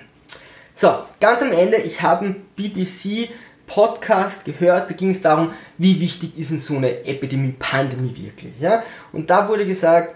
So, 0.75 0.93
ganz 1.19 1.41
am 1.41 1.51
Ende, 1.51 1.77
ich 1.77 2.01
habe 2.01 2.25
einen 2.25 2.45
BBC 2.55 3.29
Podcast 3.67 4.45
gehört, 4.45 4.89
da 4.89 4.93
ging 4.95 5.11
es 5.11 5.21
darum, 5.21 5.53
wie 5.77 5.99
wichtig 5.99 6.37
ist 6.37 6.51
denn 6.51 6.59
so 6.59 6.77
eine 6.77 7.05
Epidemie, 7.05 7.53
Pandemie 7.57 8.15
wirklich. 8.15 8.59
Ja? 8.59 8.83
Und 9.11 9.29
da 9.29 9.47
wurde 9.47 9.65
gesagt, 9.65 10.15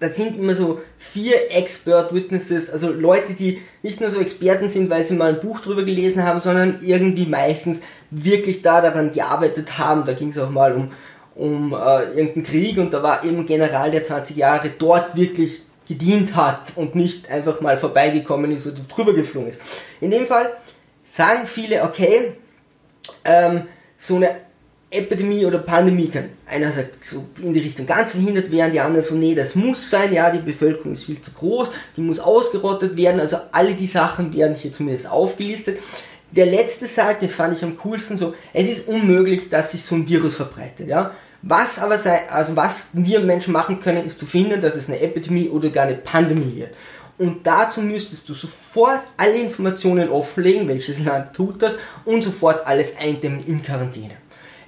da 0.00 0.08
sind 0.08 0.38
immer 0.38 0.54
so 0.54 0.80
vier 0.96 1.50
Expert 1.50 2.14
Witnesses, 2.14 2.70
also 2.70 2.92
Leute, 2.92 3.34
die 3.34 3.60
nicht 3.82 4.00
nur 4.00 4.10
so 4.10 4.20
Experten 4.20 4.68
sind, 4.68 4.90
weil 4.90 5.04
sie 5.04 5.14
mal 5.14 5.34
ein 5.34 5.40
Buch 5.40 5.60
drüber 5.60 5.82
gelesen 5.82 6.22
haben, 6.22 6.38
sondern 6.40 6.78
irgendwie 6.82 7.26
meistens 7.26 7.80
wirklich 8.10 8.62
da 8.62 8.80
daran 8.80 9.12
gearbeitet 9.12 9.78
haben. 9.78 10.04
Da 10.04 10.12
ging 10.12 10.28
es 10.28 10.38
auch 10.38 10.50
mal 10.50 10.72
um 10.72 10.90
um 11.38 11.72
äh, 11.72 12.04
irgendeinen 12.08 12.42
Krieg 12.42 12.78
und 12.78 12.92
da 12.92 13.02
war 13.02 13.24
eben 13.24 13.46
General, 13.46 13.90
der 13.90 14.04
20 14.04 14.36
Jahre 14.36 14.70
dort 14.76 15.16
wirklich 15.16 15.62
gedient 15.86 16.34
hat 16.34 16.72
und 16.76 16.94
nicht 16.94 17.30
einfach 17.30 17.60
mal 17.60 17.78
vorbeigekommen 17.78 18.50
ist 18.50 18.66
oder 18.66 18.80
drüber 18.94 19.14
geflogen 19.14 19.48
ist. 19.48 19.60
In 20.00 20.10
dem 20.10 20.26
Fall 20.26 20.52
sagen 21.04 21.46
viele, 21.46 21.82
okay, 21.82 22.34
ähm, 23.24 23.62
so 23.98 24.16
eine 24.16 24.30
Epidemie 24.90 25.44
oder 25.44 25.58
Pandemie 25.58 26.08
kann 26.08 26.30
einer 26.46 26.72
sagt 26.72 27.04
so 27.04 27.26
in 27.42 27.52
die 27.52 27.60
Richtung 27.60 27.86
ganz 27.86 28.12
verhindert 28.12 28.50
werden, 28.50 28.72
die 28.72 28.80
anderen 28.80 29.04
so, 29.04 29.14
nee, 29.14 29.34
das 29.34 29.54
muss 29.54 29.90
sein, 29.90 30.12
ja, 30.12 30.30
die 30.30 30.38
Bevölkerung 30.38 30.92
ist 30.92 31.04
viel 31.04 31.20
zu 31.20 31.30
groß, 31.32 31.70
die 31.96 32.00
muss 32.00 32.18
ausgerottet 32.18 32.96
werden, 32.96 33.20
also 33.20 33.36
alle 33.52 33.74
die 33.74 33.86
Sachen 33.86 34.34
werden 34.34 34.54
hier 34.54 34.72
zumindest 34.72 35.10
aufgelistet. 35.10 35.78
Der 36.30 36.46
letzte 36.46 36.86
sagt, 36.86 37.22
den 37.22 37.30
fand 37.30 37.56
ich 37.56 37.62
am 37.64 37.76
coolsten 37.78 38.16
so, 38.16 38.34
es 38.52 38.68
ist 38.68 38.88
unmöglich, 38.88 39.48
dass 39.50 39.72
sich 39.72 39.82
so 39.82 39.94
ein 39.94 40.08
Virus 40.08 40.36
verbreitet, 40.36 40.88
ja. 40.88 41.12
Was 41.42 41.78
aber 41.78 41.98
sei, 41.98 42.28
also 42.30 42.56
was 42.56 42.88
wir 42.94 43.20
Menschen 43.20 43.52
machen 43.52 43.80
können, 43.80 44.04
ist 44.04 44.18
zu 44.18 44.26
finden, 44.26 44.60
dass 44.60 44.74
es 44.74 44.88
eine 44.88 45.00
Epidemie 45.00 45.48
oder 45.48 45.70
gar 45.70 45.86
eine 45.86 45.94
Pandemie 45.94 46.56
wird. 46.56 46.74
Und 47.18 47.46
dazu 47.46 47.80
müsstest 47.80 48.28
du 48.28 48.34
sofort 48.34 49.00
alle 49.16 49.34
Informationen 49.34 50.08
offenlegen, 50.08 50.68
welches 50.68 51.04
Land 51.04 51.34
tut 51.34 51.62
das, 51.62 51.78
und 52.04 52.22
sofort 52.22 52.66
alles 52.66 52.96
eindämmen 52.96 53.44
in 53.46 53.62
Quarantäne. 53.62 54.14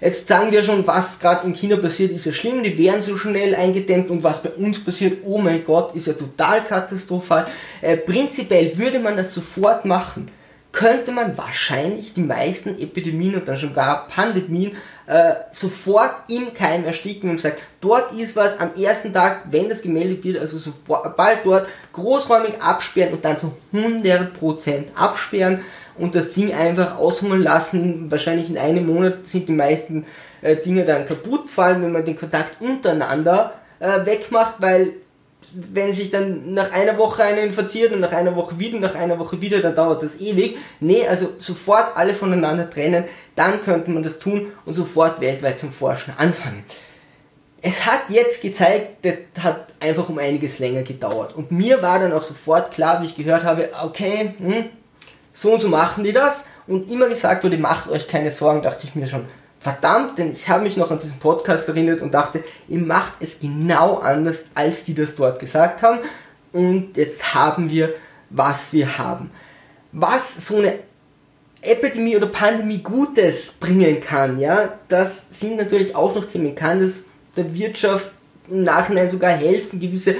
Jetzt 0.00 0.28
sagen 0.28 0.50
wir 0.50 0.62
schon, 0.62 0.86
was 0.86 1.20
gerade 1.20 1.46
in 1.46 1.54
China 1.54 1.76
passiert, 1.76 2.10
ist 2.10 2.24
ja 2.24 2.32
schlimm, 2.32 2.62
die 2.62 2.78
werden 2.78 3.02
so 3.02 3.18
schnell 3.18 3.54
eingedämmt 3.54 4.08
und 4.08 4.24
was 4.24 4.42
bei 4.42 4.48
uns 4.50 4.82
passiert, 4.82 5.18
oh 5.24 5.38
mein 5.38 5.64
Gott, 5.64 5.94
ist 5.94 6.06
ja 6.06 6.14
total 6.14 6.64
katastrophal. 6.64 7.46
Äh, 7.82 7.98
prinzipiell 7.98 8.76
würde 8.78 8.98
man 8.98 9.16
das 9.16 9.34
sofort 9.34 9.84
machen, 9.84 10.30
könnte 10.72 11.10
man 11.10 11.36
wahrscheinlich 11.36 12.14
die 12.14 12.22
meisten 12.22 12.78
Epidemien 12.78 13.34
und 13.34 13.48
dann 13.48 13.56
schon 13.56 13.74
gar 13.74 14.06
Pandemien 14.06 14.76
äh, 15.06 15.34
sofort 15.52 16.12
im 16.28 16.54
Keim 16.54 16.84
ersticken 16.84 17.30
und 17.30 17.40
sagt, 17.40 17.58
dort 17.80 18.12
ist 18.12 18.36
was 18.36 18.58
am 18.60 18.70
ersten 18.80 19.12
Tag, 19.12 19.42
wenn 19.50 19.68
das 19.68 19.82
gemeldet 19.82 20.22
wird, 20.22 20.38
also 20.38 20.58
sobald 20.58 21.44
dort 21.44 21.66
großräumig 21.92 22.60
absperren 22.60 23.14
und 23.14 23.24
dann 23.24 23.38
zu 23.38 23.52
100% 23.74 24.94
absperren 24.94 25.62
und 25.98 26.14
das 26.14 26.32
Ding 26.32 26.54
einfach 26.54 26.96
aushungern 26.98 27.42
lassen. 27.42 28.10
Wahrscheinlich 28.10 28.48
in 28.48 28.58
einem 28.58 28.86
Monat 28.86 29.26
sind 29.26 29.48
die 29.48 29.52
meisten 29.52 30.06
äh, 30.42 30.56
Dinge 30.56 30.84
dann 30.84 31.06
kaputt, 31.06 31.50
fallen, 31.50 31.82
wenn 31.82 31.92
man 31.92 32.04
den 32.04 32.16
Kontakt 32.16 32.62
untereinander 32.62 33.54
äh, 33.80 34.06
wegmacht, 34.06 34.54
weil 34.58 34.92
wenn 35.52 35.92
sich 35.92 36.10
dann 36.10 36.54
nach 36.54 36.70
einer 36.72 36.96
Woche 36.98 37.24
einen 37.24 37.52
verziert 37.52 37.92
und 37.92 38.00
nach 38.00 38.12
einer 38.12 38.36
Woche 38.36 38.58
wieder, 38.58 38.78
nach 38.78 38.94
einer 38.94 39.18
Woche 39.18 39.40
wieder, 39.40 39.60
dann 39.60 39.74
dauert 39.74 40.02
das 40.02 40.20
ewig. 40.20 40.58
Nee, 40.80 41.06
also 41.06 41.30
sofort 41.38 41.96
alle 41.96 42.14
voneinander 42.14 42.68
trennen, 42.70 43.04
dann 43.34 43.62
könnte 43.64 43.90
man 43.90 44.02
das 44.02 44.18
tun 44.18 44.52
und 44.64 44.74
sofort 44.74 45.20
weltweit 45.20 45.58
zum 45.58 45.72
Forschen 45.72 46.14
anfangen. 46.16 46.64
Es 47.62 47.84
hat 47.84 48.02
jetzt 48.08 48.42
gezeigt, 48.42 49.04
das 49.04 49.42
hat 49.42 49.66
einfach 49.80 50.08
um 50.08 50.18
einiges 50.18 50.58
länger 50.58 50.82
gedauert. 50.82 51.34
Und 51.34 51.50
mir 51.50 51.82
war 51.82 51.98
dann 51.98 52.12
auch 52.12 52.22
sofort 52.22 52.72
klar, 52.72 53.02
wie 53.02 53.06
ich 53.06 53.16
gehört 53.16 53.44
habe, 53.44 53.70
okay, 53.82 54.34
hm, 54.38 54.66
so 55.32 55.52
und 55.52 55.60
so 55.60 55.68
machen 55.68 56.04
die 56.04 56.12
das. 56.12 56.44
Und 56.66 56.90
immer 56.90 57.08
gesagt 57.08 57.44
wurde, 57.44 57.58
macht 57.58 57.90
euch 57.90 58.08
keine 58.08 58.30
Sorgen, 58.30 58.62
dachte 58.62 58.86
ich 58.86 58.94
mir 58.94 59.06
schon, 59.06 59.26
verdammt, 59.60 60.18
denn 60.18 60.32
ich 60.32 60.48
habe 60.48 60.64
mich 60.64 60.76
noch 60.76 60.90
an 60.90 60.98
diesen 60.98 61.20
Podcast 61.20 61.68
erinnert 61.68 62.00
und 62.00 62.12
dachte, 62.12 62.42
ihr 62.68 62.80
macht 62.80 63.12
es 63.20 63.38
genau 63.38 63.98
anders, 63.98 64.46
als 64.54 64.84
die 64.84 64.94
das 64.94 65.14
dort 65.14 65.38
gesagt 65.38 65.82
haben. 65.82 65.98
Und 66.52 66.96
jetzt 66.96 67.34
haben 67.34 67.70
wir, 67.70 67.94
was 68.30 68.72
wir 68.72 68.98
haben. 68.98 69.30
Was 69.92 70.46
so 70.46 70.56
eine 70.56 70.74
Epidemie 71.60 72.16
oder 72.16 72.26
Pandemie 72.26 72.78
Gutes 72.78 73.52
bringen 73.60 74.00
kann, 74.00 74.40
ja, 74.40 74.72
das 74.88 75.26
sind 75.30 75.56
natürlich 75.56 75.94
auch 75.94 76.14
noch 76.14 76.24
Themen. 76.24 76.54
Kann 76.54 76.80
das 76.80 77.00
der 77.36 77.52
Wirtschaft 77.54 78.10
im 78.48 78.62
Nachhinein 78.62 79.10
sogar 79.10 79.32
helfen, 79.32 79.78
gewisse 79.78 80.16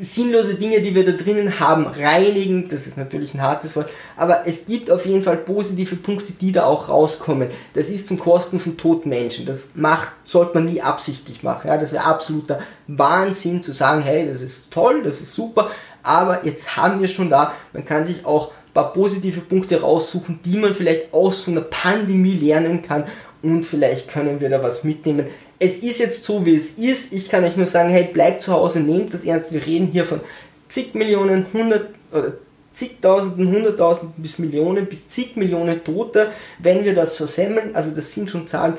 sinnlose 0.00 0.54
Dinge, 0.54 0.80
die 0.80 0.94
wir 0.94 1.04
da 1.04 1.12
drinnen 1.12 1.60
haben, 1.60 1.86
reinigen, 1.86 2.68
das 2.68 2.86
ist 2.86 2.96
natürlich 2.96 3.34
ein 3.34 3.42
hartes 3.42 3.76
Wort, 3.76 3.90
aber 4.16 4.46
es 4.46 4.64
gibt 4.64 4.90
auf 4.90 5.04
jeden 5.04 5.22
Fall 5.22 5.36
positive 5.36 5.96
Punkte, 5.96 6.32
die 6.32 6.52
da 6.52 6.64
auch 6.64 6.88
rauskommen. 6.88 7.48
Das 7.74 7.88
ist 7.88 8.06
zum 8.06 8.18
Kosten 8.18 8.58
von 8.58 8.76
toten 8.76 9.10
Menschen. 9.10 9.46
Das 9.46 9.70
macht, 9.74 10.12
sollte 10.24 10.54
man 10.54 10.64
nie 10.64 10.80
absichtlich 10.80 11.42
machen. 11.42 11.68
Ja, 11.68 11.76
das 11.76 11.92
wäre 11.92 12.04
absoluter 12.04 12.60
Wahnsinn 12.86 13.62
zu 13.62 13.72
sagen, 13.72 14.02
hey, 14.02 14.26
das 14.26 14.40
ist 14.40 14.72
toll, 14.72 15.02
das 15.02 15.20
ist 15.20 15.32
super, 15.32 15.70
aber 16.02 16.44
jetzt 16.44 16.76
haben 16.76 17.00
wir 17.00 17.08
schon 17.08 17.30
da, 17.30 17.54
man 17.72 17.84
kann 17.84 18.04
sich 18.04 18.24
auch 18.24 18.48
ein 18.48 18.72
paar 18.72 18.92
positive 18.92 19.40
Punkte 19.40 19.80
raussuchen, 19.80 20.40
die 20.44 20.56
man 20.56 20.74
vielleicht 20.74 21.12
aus 21.12 21.44
so 21.44 21.50
einer 21.50 21.60
Pandemie 21.60 22.36
lernen 22.36 22.82
kann 22.82 23.04
und 23.42 23.64
vielleicht 23.64 24.08
können 24.08 24.40
wir 24.40 24.48
da 24.48 24.62
was 24.62 24.84
mitnehmen 24.84 25.26
es 25.60 25.78
ist 25.78 25.98
jetzt 25.98 26.24
so, 26.24 26.44
wie 26.44 26.56
es 26.56 26.72
ist. 26.72 27.12
Ich 27.12 27.28
kann 27.28 27.44
euch 27.44 27.56
nur 27.56 27.66
sagen, 27.66 27.90
hey, 27.90 28.04
bleibt 28.04 28.42
zu 28.42 28.52
Hause, 28.52 28.80
nehmt 28.80 29.12
das 29.12 29.24
ernst. 29.24 29.52
Wir 29.52 29.64
reden 29.64 29.88
hier 29.88 30.06
von 30.06 30.20
zig 30.68 30.94
Millionen, 30.94 31.46
hundert 31.52 31.90
oder 32.10 32.32
zigtausenden, 32.72 33.52
hunderttausenden 33.52 34.22
bis 34.22 34.38
Millionen 34.38 34.86
bis 34.86 35.06
zig 35.08 35.36
Millionen 35.36 35.84
Tote, 35.84 36.32
wenn 36.58 36.84
wir 36.84 36.94
das 36.94 37.16
versemmeln. 37.16 37.76
Also 37.76 37.90
das 37.90 38.10
sind 38.12 38.30
schon 38.30 38.48
Zahlen. 38.48 38.74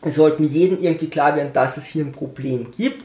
Es 0.00 0.14
sollten 0.14 0.48
jedem 0.48 0.82
irgendwie 0.82 1.10
klar 1.10 1.36
werden, 1.36 1.52
dass 1.52 1.76
es 1.76 1.84
hier 1.84 2.04
ein 2.04 2.12
Problem 2.12 2.68
gibt. 2.76 3.02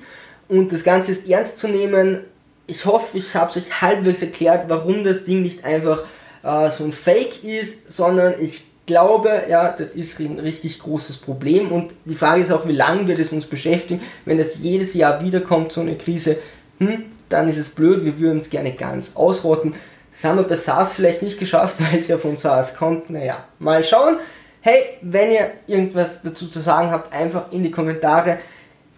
Und 0.47 0.71
das 0.71 0.83
Ganze 0.83 1.11
ist 1.11 1.27
ernst 1.27 1.57
zu 1.57 1.67
nehmen, 1.67 2.21
ich 2.67 2.85
hoffe, 2.85 3.17
ich 3.17 3.35
habe 3.35 3.49
es 3.49 3.57
euch 3.57 3.81
halbwegs 3.81 4.21
erklärt, 4.21 4.69
warum 4.69 5.03
das 5.03 5.25
Ding 5.25 5.41
nicht 5.41 5.65
einfach 5.65 6.05
äh, 6.43 6.71
so 6.71 6.85
ein 6.85 6.93
Fake 6.93 7.43
ist, 7.43 7.89
sondern 7.89 8.35
ich 8.39 8.63
glaube, 8.86 9.43
ja, 9.50 9.72
das 9.72 9.96
ist 9.96 10.19
ein 10.19 10.39
richtig 10.39 10.80
großes 10.80 11.17
Problem 11.17 11.72
und 11.72 11.93
die 12.06 12.15
Frage 12.15 12.41
ist 12.41 12.52
auch, 12.52 12.67
wie 12.67 12.74
lange 12.74 13.08
wird 13.08 13.19
es 13.19 13.32
uns 13.32 13.46
beschäftigen, 13.46 14.02
wenn 14.26 14.38
das 14.38 14.60
jedes 14.60 14.93
Jahr 14.93 15.24
wiederkommt, 15.24 15.72
so 15.72 15.82
eine 15.82 15.98
Krise, 15.98 16.38
hm, 16.80 17.06
dann 17.30 17.48
ist 17.48 17.58
es 17.58 17.69
blöd, 17.69 18.06
wir 18.06 18.19
würden 18.19 18.39
es 18.39 18.50
gerne 18.50 18.74
ganz 18.74 19.15
ausrotten. 19.15 19.76
Das 20.12 20.24
haben 20.24 20.38
wir 20.38 20.43
bei 20.43 20.56
SARS 20.56 20.93
vielleicht 20.93 21.24
nicht 21.24 21.39
geschafft, 21.39 21.76
weil 21.80 22.00
es 22.00 22.08
ja 22.08 22.17
von 22.17 22.38
SARS 22.38 22.76
kommt. 22.76 23.10
Naja, 23.10 23.46
mal 23.60 23.84
schauen. 23.84 24.17
Hey, 24.62 24.82
wenn 25.02 25.32
ihr 25.32 25.52
irgendwas 25.67 26.22
dazu 26.22 26.48
zu 26.48 26.60
sagen 26.60 26.91
habt, 26.91 27.12
einfach 27.12 27.52
in 27.52 27.63
die 27.63 27.72
Kommentare. 27.72 28.39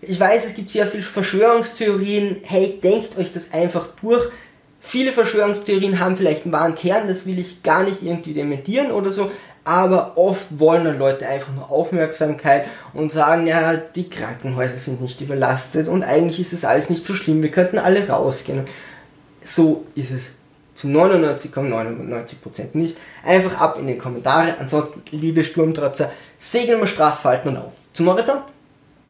Ich 0.01 0.19
weiß, 0.19 0.45
es 0.45 0.53
gibt 0.53 0.69
sehr 0.69 0.85
viele 0.87 1.01
Verschwörungstheorien. 1.01 2.41
Hey, 2.43 2.79
denkt 2.83 3.17
euch 3.17 3.33
das 3.33 3.51
einfach 3.53 3.87
durch. 4.01 4.29
Viele 4.79 5.11
Verschwörungstheorien 5.11 5.99
haben 5.99 6.15
vielleicht 6.15 6.43
einen 6.43 6.51
wahren 6.51 6.75
Kern, 6.75 7.07
das 7.07 7.25
will 7.25 7.39
ich 7.39 7.63
gar 7.63 7.83
nicht 7.83 8.03
irgendwie 8.03 8.35
dementieren 8.35 8.91
oder 8.91 9.11
so, 9.11 9.31
aber 9.65 10.15
oft 10.15 10.59
wollen 10.59 10.85
dann 10.85 10.99
Leute 10.99 11.27
einfach 11.27 11.53
nur 11.53 11.69
Aufmerksamkeit 11.69 12.67
und 12.93 13.11
sagen, 13.11 13.47
ja, 13.47 13.73
die 13.75 14.09
Krankenhäuser 14.09 14.77
sind 14.77 15.01
nicht 15.01 15.19
überlastet 15.19 15.89
und 15.89 16.03
eigentlich 16.03 16.39
ist 16.39 16.53
es 16.53 16.63
alles 16.63 16.89
nicht 16.89 17.03
so 17.03 17.15
schlimm, 17.15 17.43
wir 17.43 17.51
könnten 17.51 17.79
alle 17.79 18.07
rausgehen. 18.07 18.65
So 19.43 19.85
ist 19.95 20.11
es 20.11 20.29
zu 20.75 20.87
99,99% 20.87 22.69
nicht. 22.73 22.97
Einfach 23.23 23.59
ab 23.59 23.77
in 23.79 23.87
die 23.87 23.97
Kommentare. 23.97 24.55
Ansonsten, 24.59 25.03
liebe 25.11 25.43
Sturmtrotzer, 25.43 26.11
segeln 26.37 26.79
wir 26.79 26.87
straff, 26.87 27.19
falten 27.19 27.49
und 27.49 27.57
auf. 27.57 27.73
Zum 27.93 28.07
Horizont! 28.07 28.54